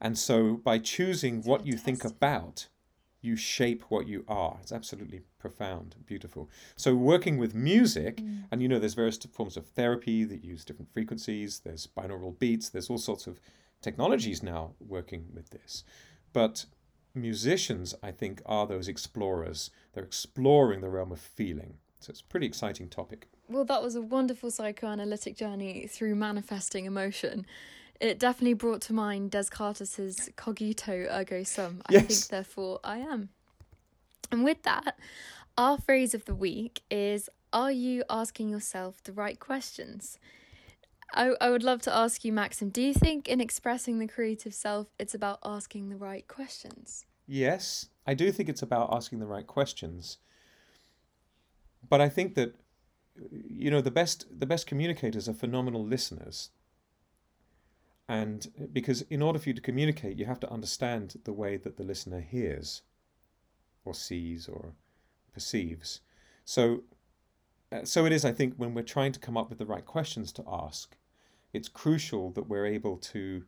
And 0.00 0.18
so, 0.18 0.54
by 0.56 0.78
choosing 0.78 1.42
what 1.42 1.66
you 1.66 1.76
think 1.76 2.04
about, 2.04 2.68
you 3.20 3.36
shape 3.36 3.82
what 3.88 4.08
you 4.08 4.24
are. 4.26 4.58
It's 4.62 4.72
absolutely 4.72 5.20
profound, 5.38 5.94
beautiful. 6.06 6.50
So, 6.76 6.94
working 6.94 7.38
with 7.38 7.54
music, 7.54 8.16
Mm. 8.16 8.44
and 8.50 8.62
you 8.62 8.68
know, 8.68 8.78
there's 8.78 8.94
various 8.94 9.18
forms 9.18 9.56
of 9.56 9.66
therapy 9.66 10.24
that 10.24 10.44
use 10.44 10.64
different 10.64 10.92
frequencies, 10.92 11.60
there's 11.60 11.86
binaural 11.86 12.36
beats, 12.38 12.68
there's 12.68 12.90
all 12.90 12.98
sorts 12.98 13.26
of 13.26 13.40
technologies 13.80 14.42
now 14.42 14.74
working 14.80 15.28
with 15.34 15.50
this. 15.50 15.84
But 16.32 16.66
musicians, 17.14 17.94
I 18.02 18.10
think, 18.10 18.40
are 18.46 18.66
those 18.66 18.88
explorers. 18.88 19.70
They're 19.92 20.04
exploring 20.04 20.80
the 20.80 20.88
realm 20.88 21.12
of 21.12 21.20
feeling. 21.20 21.78
So 22.02 22.10
it's 22.10 22.20
a 22.20 22.24
pretty 22.24 22.46
exciting 22.46 22.88
topic. 22.88 23.28
Well, 23.48 23.64
that 23.66 23.80
was 23.80 23.94
a 23.94 24.02
wonderful 24.02 24.50
psychoanalytic 24.50 25.36
journey 25.36 25.86
through 25.86 26.16
manifesting 26.16 26.84
emotion. 26.84 27.46
It 28.00 28.18
definitely 28.18 28.54
brought 28.54 28.80
to 28.82 28.92
mind 28.92 29.30
Descartes' 29.30 30.28
cogito 30.34 31.06
ergo 31.08 31.44
sum. 31.44 31.80
I 31.86 31.92
Yes. 31.92 32.06
think 32.06 32.26
therefore 32.26 32.80
I 32.82 32.98
am. 32.98 33.28
And 34.32 34.42
with 34.42 34.64
that, 34.64 34.98
our 35.56 35.78
phrase 35.78 36.12
of 36.12 36.24
the 36.24 36.34
week 36.34 36.82
is 36.90 37.30
Are 37.52 37.70
you 37.70 38.02
asking 38.10 38.48
yourself 38.48 39.00
the 39.04 39.12
right 39.12 39.38
questions? 39.38 40.18
I, 41.14 41.34
I 41.40 41.50
would 41.50 41.62
love 41.62 41.82
to 41.82 41.94
ask 41.94 42.24
you, 42.24 42.32
Maxim, 42.32 42.70
do 42.70 42.82
you 42.82 42.94
think 42.94 43.28
in 43.28 43.40
expressing 43.40 44.00
the 44.00 44.08
creative 44.08 44.54
self, 44.54 44.88
it's 44.98 45.14
about 45.14 45.38
asking 45.44 45.90
the 45.90 45.96
right 45.96 46.26
questions? 46.26 47.04
Yes, 47.28 47.90
I 48.06 48.14
do 48.14 48.32
think 48.32 48.48
it's 48.48 48.62
about 48.62 48.92
asking 48.92 49.20
the 49.20 49.26
right 49.26 49.46
questions. 49.46 50.18
But 51.92 52.00
I 52.00 52.08
think 52.08 52.36
that 52.36 52.54
you 53.30 53.70
know 53.70 53.82
the 53.82 53.90
best 53.90 54.24
the 54.40 54.46
best 54.46 54.66
communicators 54.66 55.28
are 55.28 55.34
phenomenal 55.34 55.84
listeners. 55.84 56.48
And 58.08 58.50
because 58.72 59.02
in 59.10 59.20
order 59.20 59.38
for 59.38 59.50
you 59.50 59.54
to 59.54 59.60
communicate, 59.60 60.18
you 60.18 60.24
have 60.24 60.40
to 60.40 60.50
understand 60.50 61.16
the 61.24 61.34
way 61.34 61.58
that 61.58 61.76
the 61.76 61.82
listener 61.82 62.20
hears 62.20 62.80
or 63.84 63.92
sees 63.92 64.48
or 64.48 64.72
perceives. 65.34 66.00
So 66.46 66.84
uh, 67.70 67.84
so 67.84 68.06
it 68.06 68.12
is 68.12 68.24
I 68.24 68.32
think 68.32 68.54
when 68.56 68.72
we're 68.72 68.94
trying 68.94 69.12
to 69.12 69.20
come 69.20 69.36
up 69.36 69.50
with 69.50 69.58
the 69.58 69.66
right 69.66 69.84
questions 69.84 70.32
to 70.32 70.44
ask, 70.50 70.96
it's 71.52 71.68
crucial 71.68 72.30
that 72.30 72.48
we're 72.48 72.64
able 72.64 72.96
to 73.12 73.44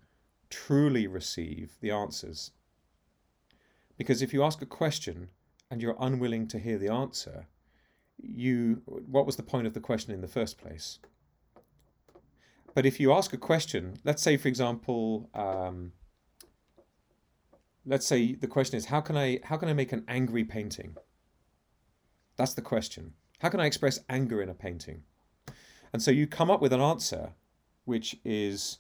truly 0.51 1.07
receive 1.07 1.79
the 1.81 1.93
answers. 1.93 2.51
Because 3.97 4.21
if 4.21 4.35
you 4.35 4.45
ask 4.45 4.61
a 4.61 4.77
question 4.83 5.31
and 5.71 5.81
you're 5.81 5.97
unwilling 5.99 6.47
to 6.49 6.59
hear 6.59 6.77
the 6.77 6.93
answer, 6.93 7.47
you 8.23 8.83
what 8.87 9.27
was 9.27 9.37
the 9.37 9.43
point 9.43 9.67
of 9.67 9.75
the 9.75 9.81
question 9.81 10.13
in 10.13 10.21
the 10.21 10.29
first 10.29 10.59
place? 10.59 10.99
But 12.75 12.87
if 12.87 12.99
you 12.99 13.13
ask 13.13 13.33
a 13.33 13.39
question, 13.39 13.99
let's 14.05 14.23
say 14.23 14.37
for 14.37 14.49
example, 14.49 15.31
um, 15.35 15.93
let's 17.87 18.07
say 18.07 18.35
the 18.35 18.47
question 18.47 18.77
is 18.77 18.87
how 18.87 19.01
can 19.01 19.17
I 19.17 19.41
how 19.45 19.57
can 19.57 19.69
I 19.69 19.75
make 19.75 19.93
an 19.93 20.05
angry 20.09 20.45
painting? 20.45 20.97
That's 22.37 22.55
the 22.55 22.63
question. 22.63 23.13
How 23.41 23.49
can 23.49 23.61
I 23.61 23.67
express 23.67 24.01
anger 24.09 24.43
in 24.43 24.49
a 24.49 24.55
painting? 24.55 25.03
And 25.93 26.03
so 26.03 26.11
you 26.11 26.27
come 26.27 26.51
up 26.51 26.61
with 26.61 26.73
an 26.73 26.81
answer 26.81 27.35
which 27.85 28.17
is 28.25 28.79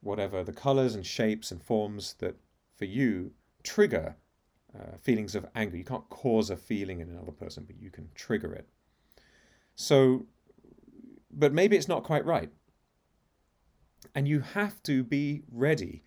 whatever 0.00 0.44
the 0.44 0.52
colors 0.52 0.94
and 0.94 1.04
shapes 1.04 1.50
and 1.50 1.62
forms 1.62 2.14
that 2.20 2.36
for 2.76 2.84
you 2.84 3.32
trigger 3.62 4.16
uh, 4.78 4.96
feelings 5.00 5.34
of 5.34 5.46
anger. 5.54 5.76
You 5.76 5.84
can't 5.84 6.08
cause 6.08 6.50
a 6.50 6.56
feeling 6.56 7.00
in 7.00 7.08
another 7.08 7.32
person, 7.32 7.64
but 7.66 7.80
you 7.80 7.90
can 7.90 8.08
trigger 8.14 8.52
it. 8.52 8.68
So, 9.74 10.26
but 11.30 11.52
maybe 11.52 11.76
it's 11.76 11.88
not 11.88 12.04
quite 12.04 12.24
right. 12.24 12.50
And 14.14 14.28
you 14.28 14.40
have 14.40 14.82
to 14.84 15.02
be 15.02 15.42
ready 15.50 16.02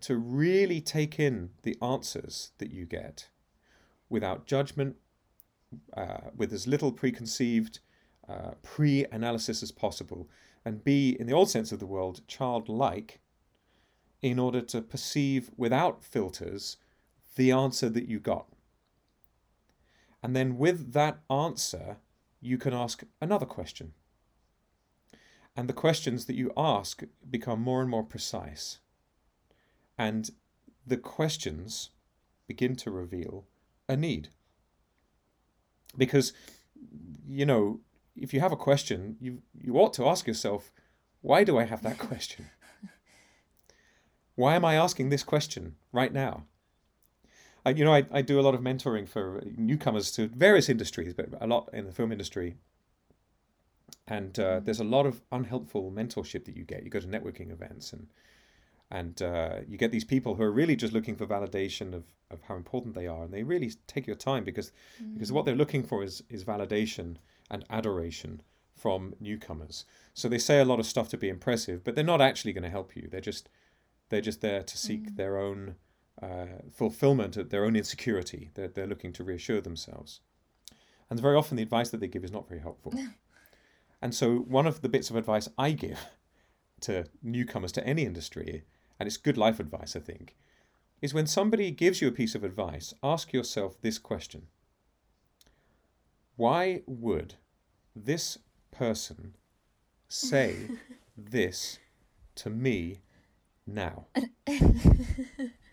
to 0.00 0.16
really 0.16 0.80
take 0.80 1.18
in 1.18 1.50
the 1.62 1.76
answers 1.82 2.52
that 2.58 2.70
you 2.70 2.84
get 2.86 3.28
without 4.08 4.46
judgment, 4.46 4.96
uh, 5.96 6.30
with 6.36 6.52
as 6.52 6.66
little 6.66 6.92
preconceived 6.92 7.80
uh, 8.28 8.52
pre 8.62 9.04
analysis 9.12 9.62
as 9.62 9.72
possible, 9.72 10.28
and 10.64 10.84
be, 10.84 11.16
in 11.20 11.26
the 11.26 11.32
old 11.32 11.50
sense 11.50 11.72
of 11.72 11.78
the 11.78 11.86
word, 11.86 12.20
childlike 12.26 13.20
in 14.22 14.38
order 14.38 14.60
to 14.60 14.80
perceive 14.80 15.50
without 15.56 16.02
filters 16.02 16.76
the 17.36 17.52
answer 17.52 17.88
that 17.88 18.08
you 18.08 18.18
got. 18.18 18.46
And 20.22 20.34
then 20.34 20.58
with 20.58 20.92
that 20.92 21.20
answer, 21.30 21.98
you 22.40 22.58
can 22.58 22.74
ask 22.74 23.04
another 23.20 23.46
question. 23.46 23.92
And 25.56 25.68
the 25.68 25.72
questions 25.74 26.26
that 26.26 26.36
you 26.36 26.52
ask 26.56 27.02
become 27.30 27.60
more 27.60 27.80
and 27.80 27.90
more 27.90 28.02
precise. 28.02 28.78
And 29.96 30.30
the 30.86 30.96
questions 30.96 31.90
begin 32.46 32.76
to 32.76 32.90
reveal 32.90 33.46
a 33.88 33.96
need. 33.96 34.28
Because, 35.96 36.32
you 37.26 37.46
know, 37.46 37.80
if 38.14 38.34
you 38.34 38.40
have 38.40 38.52
a 38.52 38.56
question, 38.56 39.16
you, 39.20 39.42
you 39.58 39.74
ought 39.78 39.94
to 39.94 40.06
ask 40.06 40.26
yourself, 40.26 40.70
why 41.22 41.44
do 41.44 41.58
I 41.58 41.64
have 41.64 41.82
that 41.82 41.98
question? 42.08 42.50
why 44.34 44.54
am 44.54 44.64
I 44.64 44.74
asking 44.74 45.08
this 45.08 45.22
question 45.22 45.76
right 45.92 46.12
now? 46.12 46.44
I, 47.66 47.70
you 47.70 47.84
know, 47.84 47.92
I, 47.92 48.04
I 48.12 48.22
do 48.22 48.38
a 48.38 48.42
lot 48.42 48.54
of 48.54 48.60
mentoring 48.60 49.08
for 49.08 49.42
newcomers 49.56 50.12
to 50.12 50.28
various 50.28 50.68
industries, 50.68 51.14
but 51.14 51.26
a 51.40 51.48
lot 51.48 51.68
in 51.72 51.84
the 51.84 51.92
film 51.92 52.12
industry. 52.12 52.54
And 54.06 54.38
uh, 54.38 54.60
mm. 54.60 54.64
there's 54.64 54.78
a 54.78 54.84
lot 54.84 55.04
of 55.04 55.20
unhelpful 55.32 55.90
mentorship 55.90 56.44
that 56.44 56.56
you 56.56 56.62
get. 56.62 56.84
You 56.84 56.90
go 56.90 57.00
to 57.00 57.08
networking 57.08 57.50
events 57.50 57.92
and 57.92 58.06
and 58.92 59.20
uh, 59.20 59.56
you 59.66 59.76
get 59.76 59.90
these 59.90 60.04
people 60.04 60.36
who 60.36 60.44
are 60.44 60.52
really 60.52 60.76
just 60.76 60.92
looking 60.92 61.16
for 61.16 61.26
validation 61.26 61.92
of, 61.92 62.04
of 62.30 62.40
how 62.42 62.54
important 62.54 62.94
they 62.94 63.08
are 63.08 63.24
and 63.24 63.34
they 63.34 63.42
really 63.42 63.72
take 63.88 64.06
your 64.06 64.14
time 64.14 64.44
because 64.44 64.70
mm. 65.02 65.14
because 65.14 65.32
what 65.32 65.44
they're 65.44 65.56
looking 65.56 65.82
for 65.82 66.04
is 66.04 66.22
is 66.30 66.44
validation 66.44 67.16
and 67.50 67.64
adoration 67.68 68.40
from 68.76 69.12
newcomers 69.18 69.86
so 70.14 70.28
they 70.28 70.38
say 70.38 70.60
a 70.60 70.64
lot 70.64 70.78
of 70.78 70.86
stuff 70.86 71.08
to 71.08 71.16
be 71.16 71.28
impressive 71.28 71.82
but 71.82 71.96
they're 71.96 72.04
not 72.04 72.20
actually 72.20 72.52
going 72.52 72.62
to 72.62 72.70
help 72.70 72.94
you 72.94 73.08
they're 73.10 73.20
just 73.20 73.48
they're 74.08 74.20
just 74.20 74.40
there 74.40 74.62
to 74.62 74.78
seek 74.78 75.10
mm. 75.10 75.16
their 75.16 75.36
own 75.36 75.74
uh, 76.22 76.46
fulfillment 76.72 77.36
of 77.36 77.50
their 77.50 77.64
own 77.64 77.76
insecurity. 77.76 78.50
They're, 78.54 78.68
they're 78.68 78.86
looking 78.86 79.12
to 79.14 79.24
reassure 79.24 79.60
themselves. 79.60 80.20
And 81.10 81.20
very 81.20 81.36
often 81.36 81.56
the 81.56 81.62
advice 81.62 81.90
that 81.90 82.00
they 82.00 82.08
give 82.08 82.24
is 82.24 82.32
not 82.32 82.48
very 82.48 82.60
helpful. 82.60 82.94
And 84.02 84.14
so 84.14 84.36
one 84.36 84.66
of 84.66 84.82
the 84.82 84.88
bits 84.88 85.08
of 85.10 85.16
advice 85.16 85.48
i 85.56 85.72
give 85.72 85.98
to 86.82 87.06
newcomers 87.22 87.72
to 87.72 87.86
any 87.86 88.04
industry 88.04 88.62
and 88.98 89.06
it's 89.06 89.16
good 89.16 89.36
life 89.36 89.60
advice, 89.60 89.96
I 89.96 90.00
think, 90.00 90.36
is 91.02 91.12
when 91.12 91.26
somebody 91.26 91.70
gives 91.70 92.00
you 92.00 92.08
a 92.08 92.12
piece 92.12 92.34
of 92.34 92.44
advice, 92.44 92.94
ask 93.02 93.32
yourself 93.32 93.80
this 93.80 93.98
question. 93.98 94.46
Why 96.36 96.82
would 96.86 97.34
this 97.94 98.38
person 98.70 99.36
say 100.08 100.56
this 101.16 101.78
to 102.36 102.50
me 102.50 103.00
now? 103.66 104.06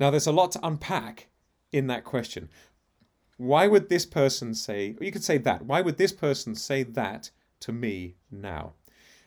now, 0.00 0.10
there's 0.10 0.26
a 0.26 0.32
lot 0.32 0.50
to 0.52 0.66
unpack 0.66 1.28
in 1.72 1.86
that 1.88 2.04
question. 2.04 2.48
Why 3.36 3.66
would 3.66 3.90
this 3.90 4.06
person 4.06 4.54
say, 4.54 4.96
you 4.98 5.12
could 5.12 5.22
say 5.22 5.36
that, 5.38 5.66
why 5.66 5.82
would 5.82 5.98
this 5.98 6.12
person 6.12 6.54
say 6.54 6.82
that 6.82 7.30
to 7.60 7.72
me 7.72 8.16
now? 8.30 8.72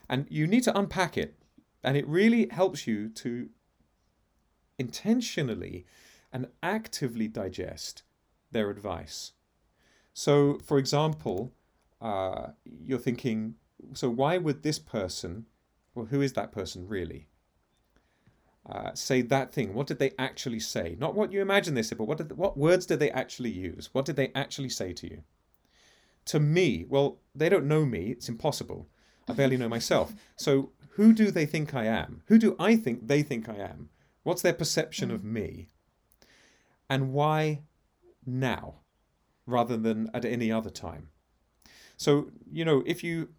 And 0.10 0.26
you 0.30 0.48
need 0.48 0.64
to 0.64 0.78
unpack 0.78 1.16
it 1.18 1.36
and 1.84 1.96
it 1.96 2.08
really 2.08 2.48
helps 2.50 2.88
you 2.88 3.10
to 3.10 3.50
intentionally 4.80 5.86
and 6.32 6.48
actively 6.64 7.28
digest 7.28 8.04
their 8.52 8.70
advice. 8.70 9.34
So, 10.14 10.60
for 10.66 10.78
example, 10.78 11.54
uh, 12.02 12.48
you're 12.66 13.00
thinking, 13.00 13.56
so 13.94 14.10
why 14.10 14.38
would 14.38 14.64
this 14.64 14.80
person, 14.80 15.46
well, 15.94 16.06
who 16.06 16.22
is 16.22 16.34
that 16.34 16.52
person 16.52 16.88
really? 16.88 17.28
Uh, 18.70 18.94
say 18.94 19.22
that 19.22 19.54
thing. 19.54 19.74
What 19.74 19.88
did 19.88 20.00
they 20.00 20.12
actually 20.18 20.62
say? 20.62 20.96
Not 20.98 21.16
what 21.16 21.34
you 21.34 21.42
imagine 21.42 21.74
they 21.74 21.84
said, 21.84 21.98
but 21.98 22.08
what 22.08 22.18
did, 22.18 22.38
what 22.38 22.58
words 22.58 22.86
did 22.86 23.00
they 23.00 23.12
actually 23.12 23.50
use? 23.50 23.90
What 23.92 24.06
did 24.06 24.16
they 24.16 24.32
actually 24.34 24.70
say 24.70 24.94
to 24.94 25.10
you? 25.10 25.24
To 26.26 26.40
me, 26.40 26.86
well, 26.88 27.20
they 27.36 27.50
don't 27.50 27.68
know 27.68 27.86
me. 27.86 28.12
It's 28.12 28.30
impossible. 28.30 28.88
I 29.28 29.34
barely 29.34 29.58
know 29.58 29.68
myself. 29.68 30.14
So 30.38 30.72
who 30.92 31.12
do 31.12 31.30
they 31.30 31.46
think 31.46 31.74
I 31.74 31.86
am? 31.86 32.22
Who 32.28 32.38
do 32.38 32.56
I 32.58 32.78
think 32.78 33.08
they 33.08 33.22
think 33.22 33.50
I 33.50 33.56
am? 33.56 33.90
What's 34.24 34.42
their 34.42 34.54
perception 34.54 35.12
of 35.12 35.24
me? 35.24 35.70
And 36.90 37.12
why 37.12 37.64
now 38.26 38.76
rather 39.46 39.76
than 39.76 40.10
at 40.14 40.24
any 40.24 40.52
other 40.52 40.70
time? 40.70 41.10
So, 41.98 42.32
you 42.50 42.64
know, 42.64 42.84
if 42.86 43.04
you 43.04 43.30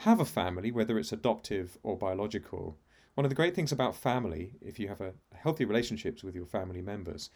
have 0.00 0.20
a 0.20 0.24
family, 0.24 0.70
whether 0.70 0.98
it's 0.98 1.12
adoptive 1.12 1.78
or 1.82 1.96
biological, 1.96 2.78
one 3.16 3.24
of 3.24 3.30
the 3.30 3.34
great 3.34 3.54
things 3.54 3.72
about 3.72 3.96
family, 3.96 4.52
if 4.60 4.78
you 4.78 4.88
have 4.88 5.00
a 5.00 5.14
healthy 5.34 5.64
relationships 5.64 6.22
with 6.22 6.34
your 6.34 6.44
family 6.44 6.82
members, 6.82 7.30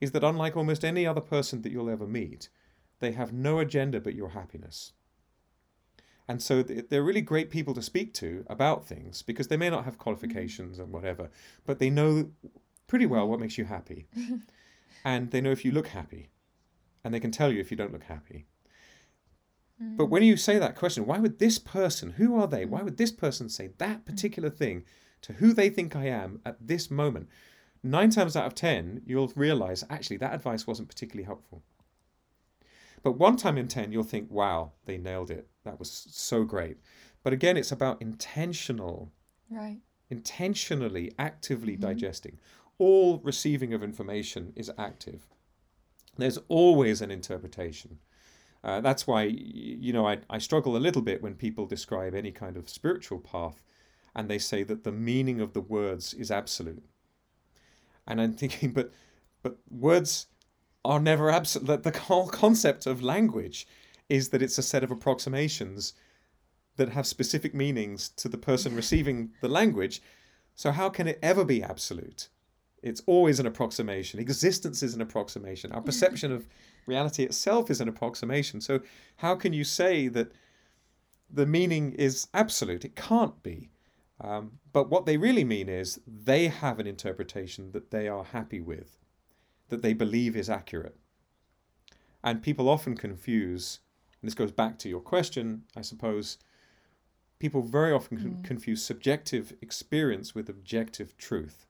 is 0.00 0.10
that 0.10 0.24
unlike 0.24 0.56
almost 0.56 0.84
any 0.84 1.06
other 1.06 1.20
person 1.20 1.62
that 1.62 1.70
you'll 1.70 1.88
ever 1.88 2.06
meet, 2.06 2.48
they 2.98 3.12
have 3.12 3.32
no 3.32 3.60
agenda 3.60 4.00
but 4.00 4.16
your 4.16 4.30
happiness. 4.30 4.92
And 6.26 6.42
so 6.42 6.64
they're 6.64 7.04
really 7.04 7.20
great 7.20 7.48
people 7.48 7.74
to 7.74 7.82
speak 7.82 8.12
to 8.14 8.44
about 8.48 8.84
things 8.84 9.22
because 9.22 9.46
they 9.46 9.56
may 9.56 9.70
not 9.70 9.84
have 9.84 9.94
mm-hmm. 9.94 10.02
qualifications 10.02 10.80
and 10.80 10.92
whatever, 10.92 11.30
but 11.64 11.78
they 11.78 11.90
know 11.90 12.30
pretty 12.88 13.06
well 13.06 13.28
what 13.28 13.38
makes 13.38 13.56
you 13.56 13.64
happy. 13.64 14.08
and 15.04 15.30
they 15.30 15.40
know 15.40 15.52
if 15.52 15.64
you 15.64 15.70
look 15.70 15.88
happy. 15.88 16.30
And 17.04 17.14
they 17.14 17.20
can 17.20 17.30
tell 17.30 17.52
you 17.52 17.60
if 17.60 17.70
you 17.70 17.76
don't 17.76 17.92
look 17.92 18.04
happy. 18.04 18.46
But 19.78 20.06
mm. 20.06 20.10
when 20.10 20.24
you 20.24 20.36
say 20.36 20.58
that 20.58 20.76
question, 20.76 21.06
why 21.06 21.18
would 21.18 21.38
this 21.38 21.58
person, 21.58 22.10
who 22.10 22.38
are 22.38 22.48
they? 22.48 22.64
Mm. 22.64 22.70
Why 22.70 22.82
would 22.82 22.96
this 22.96 23.12
person 23.12 23.48
say 23.48 23.70
that 23.78 24.04
particular 24.04 24.50
thing 24.50 24.84
to 25.22 25.34
who 25.34 25.52
they 25.52 25.70
think 25.70 25.94
I 25.94 26.06
am 26.06 26.40
at 26.44 26.56
this 26.66 26.90
moment? 26.90 27.28
Nine 27.82 28.10
times 28.10 28.36
out 28.36 28.46
of 28.46 28.54
ten, 28.54 29.02
you'll 29.06 29.32
realize 29.34 29.84
actually 29.88 30.18
that 30.18 30.34
advice 30.34 30.66
wasn't 30.66 30.88
particularly 30.88 31.24
helpful. 31.24 31.62
But 33.02 33.12
one 33.12 33.36
time 33.36 33.56
in 33.56 33.68
10, 33.68 33.92
you'll 33.92 34.02
think, 34.02 34.30
wow, 34.30 34.72
they 34.84 34.98
nailed 34.98 35.30
it. 35.30 35.48
That 35.64 35.78
was 35.78 35.90
so 35.90 36.44
great. 36.44 36.76
But 37.22 37.32
again, 37.32 37.56
it's 37.56 37.72
about 37.72 38.02
intentional, 38.02 39.10
right? 39.50 39.78
Intentionally, 40.10 41.12
actively 41.18 41.74
mm-hmm. 41.74 41.82
digesting. 41.82 42.38
All 42.78 43.18
receiving 43.18 43.72
of 43.74 43.82
information 43.82 44.52
is 44.56 44.70
active. 44.78 45.26
There's 46.16 46.38
always 46.48 47.00
an 47.00 47.10
interpretation. 47.10 47.98
Uh, 48.62 48.80
that's 48.80 49.06
why, 49.06 49.22
you 49.22 49.92
know, 49.92 50.06
I, 50.06 50.18
I 50.28 50.38
struggle 50.38 50.76
a 50.76 50.78
little 50.78 51.00
bit 51.00 51.22
when 51.22 51.34
people 51.34 51.66
describe 51.66 52.14
any 52.14 52.30
kind 52.30 52.58
of 52.58 52.68
spiritual 52.68 53.18
path 53.18 53.62
and 54.14 54.28
they 54.28 54.38
say 54.38 54.62
that 54.64 54.84
the 54.84 54.92
meaning 54.92 55.40
of 55.40 55.52
the 55.52 55.60
words 55.60 56.14
is 56.14 56.30
absolute. 56.30 56.84
And 58.06 58.20
I'm 58.20 58.34
thinking, 58.34 58.72
but 58.74 58.92
but 59.42 59.56
words 59.70 60.26
are 60.84 61.00
never 61.00 61.30
absolute. 61.30 61.82
The 61.82 61.98
whole 61.98 62.28
concept 62.28 62.86
of 62.86 63.02
language 63.02 63.66
is 64.08 64.30
that 64.30 64.42
it's 64.42 64.58
a 64.58 64.62
set 64.62 64.82
of 64.84 64.90
approximations 64.90 65.94
that 66.76 66.90
have 66.90 67.06
specific 67.06 67.54
meanings 67.54 68.08
to 68.08 68.28
the 68.28 68.38
person 68.38 68.74
receiving 68.74 69.30
the 69.40 69.48
language. 69.48 70.02
So, 70.54 70.72
how 70.72 70.88
can 70.88 71.06
it 71.06 71.18
ever 71.22 71.44
be 71.44 71.62
absolute? 71.62 72.28
It's 72.82 73.02
always 73.06 73.38
an 73.38 73.46
approximation. 73.46 74.18
Existence 74.18 74.82
is 74.82 74.94
an 74.94 75.02
approximation. 75.02 75.70
Our 75.72 75.82
perception 75.82 76.32
of 76.32 76.46
reality 76.86 77.22
itself 77.24 77.70
is 77.70 77.80
an 77.80 77.88
approximation. 77.88 78.60
So, 78.60 78.80
how 79.16 79.34
can 79.36 79.52
you 79.52 79.64
say 79.64 80.08
that 80.08 80.32
the 81.28 81.46
meaning 81.46 81.92
is 81.92 82.28
absolute? 82.32 82.84
It 82.84 82.96
can't 82.96 83.42
be. 83.42 83.70
Um, 84.20 84.58
but 84.72 84.90
what 84.90 85.06
they 85.06 85.16
really 85.16 85.44
mean 85.44 85.68
is 85.68 86.00
they 86.06 86.48
have 86.48 86.78
an 86.78 86.86
interpretation 86.86 87.72
that 87.72 87.90
they 87.90 88.06
are 88.06 88.24
happy 88.24 88.60
with 88.60 88.98
that 89.70 89.82
they 89.82 89.94
believe 89.94 90.36
is 90.36 90.50
accurate. 90.50 90.96
And 92.22 92.42
people 92.42 92.68
often 92.68 92.96
confuse, 92.96 93.80
and 94.20 94.28
this 94.28 94.34
goes 94.34 94.52
back 94.52 94.78
to 94.80 94.88
your 94.88 95.00
question, 95.00 95.62
I 95.74 95.80
suppose, 95.80 96.36
people 97.38 97.62
very 97.62 97.92
often 97.92 98.18
mm. 98.18 98.44
confuse 98.44 98.82
subjective 98.82 99.54
experience 99.62 100.34
with 100.34 100.48
objective 100.48 101.16
truth. 101.16 101.66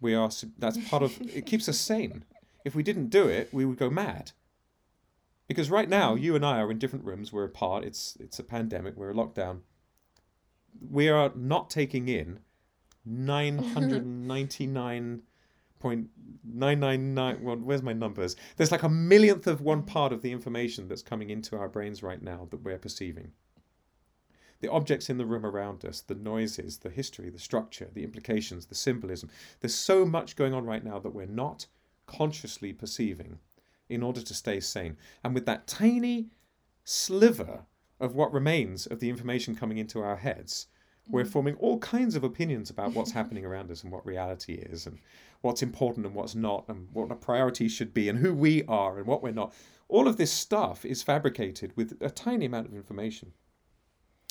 We 0.00 0.14
are. 0.14 0.30
That's 0.58 0.78
part 0.88 1.02
of. 1.02 1.20
it 1.20 1.46
keeps 1.46 1.68
us 1.68 1.78
sane. 1.78 2.24
If 2.64 2.74
we 2.74 2.82
didn't 2.82 3.08
do 3.08 3.28
it, 3.28 3.50
we 3.52 3.64
would 3.64 3.78
go 3.78 3.90
mad. 3.90 4.32
Because 5.46 5.70
right 5.70 5.88
now, 5.88 6.14
you 6.14 6.34
and 6.34 6.44
I 6.44 6.60
are 6.60 6.70
in 6.70 6.78
different 6.78 7.04
rooms. 7.04 7.32
We're 7.32 7.44
apart. 7.44 7.84
It's 7.84 8.16
it's 8.18 8.38
a 8.38 8.44
pandemic. 8.44 8.96
We're 8.96 9.12
locked 9.12 9.36
down. 9.36 9.62
We 10.80 11.08
are 11.08 11.32
not 11.34 11.70
taking 11.70 12.08
in 12.08 12.40
nine 13.04 13.58
hundred 13.58 14.06
ninety 14.06 14.66
nine 14.66 15.22
point 15.78 16.08
nine 16.44 16.80
nine 16.80 17.14
nine. 17.14 17.42
Well, 17.42 17.56
where's 17.56 17.82
my 17.82 17.92
numbers? 17.92 18.36
There's 18.56 18.72
like 18.72 18.82
a 18.82 18.88
millionth 18.88 19.46
of 19.46 19.60
one 19.60 19.82
part 19.82 20.12
of 20.12 20.22
the 20.22 20.32
information 20.32 20.88
that's 20.88 21.02
coming 21.02 21.30
into 21.30 21.56
our 21.56 21.68
brains 21.68 22.02
right 22.02 22.22
now 22.22 22.46
that 22.50 22.62
we're 22.62 22.78
perceiving. 22.78 23.32
The 24.60 24.70
objects 24.70 25.10
in 25.10 25.18
the 25.18 25.26
room 25.26 25.44
around 25.44 25.84
us, 25.84 26.02
the 26.02 26.14
noises, 26.14 26.78
the 26.78 26.90
history, 26.90 27.30
the 27.30 27.38
structure, 27.38 27.88
the 27.92 28.04
implications, 28.04 28.66
the 28.66 28.76
symbolism. 28.76 29.28
There's 29.58 29.74
so 29.74 30.04
much 30.04 30.36
going 30.36 30.54
on 30.54 30.64
right 30.64 30.84
now 30.84 31.00
that 31.00 31.14
we're 31.14 31.26
not 31.26 31.66
consciously 32.06 32.72
perceiving 32.72 33.40
in 33.88 34.04
order 34.04 34.22
to 34.22 34.34
stay 34.34 34.60
sane. 34.60 34.96
And 35.24 35.34
with 35.34 35.46
that 35.46 35.66
tiny 35.66 36.28
sliver 36.84 37.66
of 38.02 38.14
what 38.14 38.32
remains 38.32 38.86
of 38.86 38.98
the 38.98 39.08
information 39.08 39.54
coming 39.54 39.78
into 39.78 40.00
our 40.00 40.16
heads, 40.16 40.66
we're 41.08 41.24
mm. 41.24 41.30
forming 41.30 41.54
all 41.56 41.78
kinds 41.78 42.16
of 42.16 42.24
opinions 42.24 42.68
about 42.68 42.92
what's 42.92 43.12
happening 43.20 43.44
around 43.44 43.70
us 43.70 43.82
and 43.82 43.92
what 43.92 44.04
reality 44.04 44.54
is 44.54 44.86
and 44.86 44.98
what's 45.40 45.62
important 45.62 46.04
and 46.04 46.14
what's 46.14 46.34
not 46.34 46.64
and 46.68 46.88
what 46.92 47.10
a 47.10 47.14
priority 47.14 47.68
should 47.68 47.94
be 47.94 48.08
and 48.08 48.18
who 48.18 48.34
we 48.34 48.64
are 48.64 48.98
and 48.98 49.06
what 49.06 49.22
we're 49.22 49.30
not. 49.30 49.54
All 49.88 50.08
of 50.08 50.16
this 50.16 50.32
stuff 50.32 50.84
is 50.84 51.02
fabricated 51.02 51.72
with 51.76 51.96
a 52.00 52.10
tiny 52.10 52.46
amount 52.46 52.66
of 52.66 52.74
information. 52.74 53.32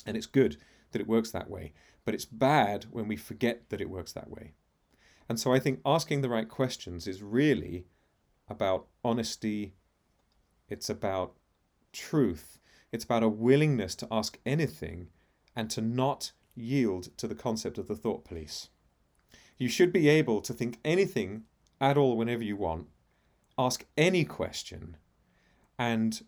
And 0.04 0.16
it's 0.16 0.26
good 0.26 0.58
that 0.90 1.00
it 1.00 1.08
works 1.08 1.30
that 1.30 1.48
way, 1.48 1.72
but 2.04 2.14
it's 2.14 2.24
bad 2.24 2.86
when 2.90 3.08
we 3.08 3.16
forget 3.16 3.70
that 3.70 3.80
it 3.80 3.88
works 3.88 4.12
that 4.12 4.30
way. 4.30 4.52
And 5.28 5.40
so 5.40 5.52
I 5.52 5.60
think 5.60 5.80
asking 5.86 6.20
the 6.20 6.28
right 6.28 6.48
questions 6.48 7.06
is 7.06 7.22
really 7.22 7.86
about 8.48 8.88
honesty, 9.04 9.74
it's 10.68 10.90
about 10.90 11.36
truth, 11.92 12.58
it's 12.92 13.04
about 13.04 13.22
a 13.22 13.28
willingness 13.28 13.94
to 13.96 14.08
ask 14.10 14.38
anything 14.44 15.08
and 15.56 15.70
to 15.70 15.80
not 15.80 16.32
yield 16.54 17.16
to 17.16 17.26
the 17.26 17.34
concept 17.34 17.78
of 17.78 17.88
the 17.88 17.96
thought 17.96 18.24
police. 18.24 18.68
You 19.58 19.68
should 19.68 19.92
be 19.92 20.08
able 20.08 20.40
to 20.42 20.52
think 20.52 20.78
anything 20.84 21.44
at 21.80 21.96
all 21.96 22.16
whenever 22.16 22.44
you 22.44 22.56
want, 22.56 22.88
ask 23.58 23.84
any 23.96 24.24
question, 24.24 24.96
and 25.78 26.22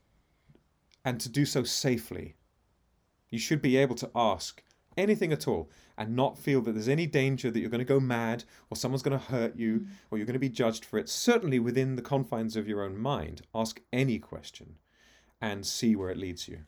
and 1.04 1.20
to 1.20 1.28
do 1.28 1.44
so 1.44 1.62
safely. 1.64 2.34
You 3.28 3.38
should 3.38 3.60
be 3.60 3.76
able 3.76 3.96
to 3.96 4.10
ask 4.14 4.62
anything 4.96 5.32
at 5.32 5.46
all 5.46 5.70
and 5.98 6.16
not 6.16 6.38
feel 6.38 6.62
that 6.62 6.72
there's 6.72 6.88
any 6.88 7.06
danger 7.06 7.50
that 7.50 7.60
you're 7.60 7.68
going 7.68 7.78
to 7.80 7.84
go 7.84 8.00
mad 8.00 8.44
or 8.70 8.76
someone's 8.76 9.02
going 9.02 9.18
to 9.18 9.24
hurt 9.26 9.56
you 9.56 9.80
mm. 9.80 9.86
or 10.10 10.18
you're 10.18 10.26
going 10.26 10.34
to 10.34 10.38
be 10.38 10.48
judged 10.48 10.84
for 10.84 10.98
it. 10.98 11.08
Certainly 11.08 11.58
within 11.58 11.96
the 11.96 12.02
confines 12.02 12.56
of 12.56 12.68
your 12.68 12.82
own 12.82 12.96
mind, 12.96 13.42
ask 13.54 13.80
any 13.92 14.18
question 14.18 14.76
and 15.40 15.66
see 15.66 15.94
where 15.96 16.10
it 16.10 16.16
leads 16.16 16.48
you. 16.48 16.60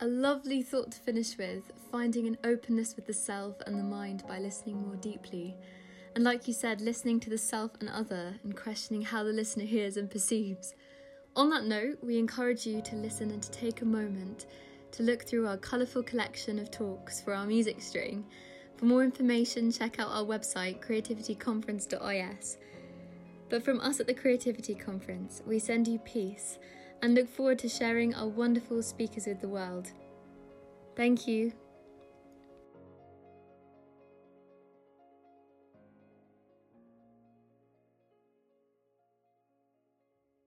A 0.00 0.06
lovely 0.06 0.62
thought 0.62 0.92
to 0.92 1.00
finish 1.00 1.36
with 1.36 1.72
finding 1.92 2.26
an 2.26 2.38
openness 2.42 2.96
with 2.96 3.06
the 3.06 3.12
self 3.12 3.56
and 3.66 3.78
the 3.78 3.84
mind 3.84 4.24
by 4.26 4.38
listening 4.38 4.80
more 4.86 4.96
deeply. 4.96 5.56
And 6.14 6.24
like 6.24 6.48
you 6.48 6.54
said, 6.54 6.80
listening 6.80 7.20
to 7.20 7.30
the 7.30 7.38
self 7.38 7.72
and 7.80 7.88
other 7.88 8.34
and 8.42 8.56
questioning 8.56 9.02
how 9.02 9.22
the 9.24 9.32
listener 9.32 9.64
hears 9.64 9.96
and 9.96 10.10
perceives. 10.10 10.74
On 11.36 11.50
that 11.50 11.64
note, 11.64 11.98
we 12.02 12.18
encourage 12.18 12.66
you 12.66 12.80
to 12.82 12.96
listen 12.96 13.30
and 13.30 13.42
to 13.42 13.50
take 13.50 13.82
a 13.82 13.84
moment 13.84 14.46
to 14.92 15.02
look 15.02 15.22
through 15.22 15.46
our 15.46 15.56
colourful 15.56 16.02
collection 16.02 16.58
of 16.58 16.70
talks 16.70 17.20
for 17.20 17.34
our 17.34 17.46
music 17.46 17.80
string. 17.80 18.24
For 18.76 18.86
more 18.86 19.04
information, 19.04 19.70
check 19.70 19.98
out 19.98 20.08
our 20.08 20.24
website 20.24 20.84
creativityconference.is. 20.84 22.58
But 23.48 23.62
from 23.62 23.80
us 23.80 24.00
at 24.00 24.06
the 24.06 24.14
Creativity 24.14 24.74
Conference, 24.74 25.42
we 25.46 25.58
send 25.58 25.86
you 25.86 25.98
peace 26.00 26.58
and 27.02 27.14
look 27.14 27.28
forward 27.28 27.58
to 27.60 27.68
sharing 27.68 28.14
our 28.14 28.28
wonderful 28.28 28.82
speakers 28.82 29.26
with 29.26 29.40
the 29.40 29.48
world. 29.48 29.90
Thank 30.96 31.26
you. 31.26 31.52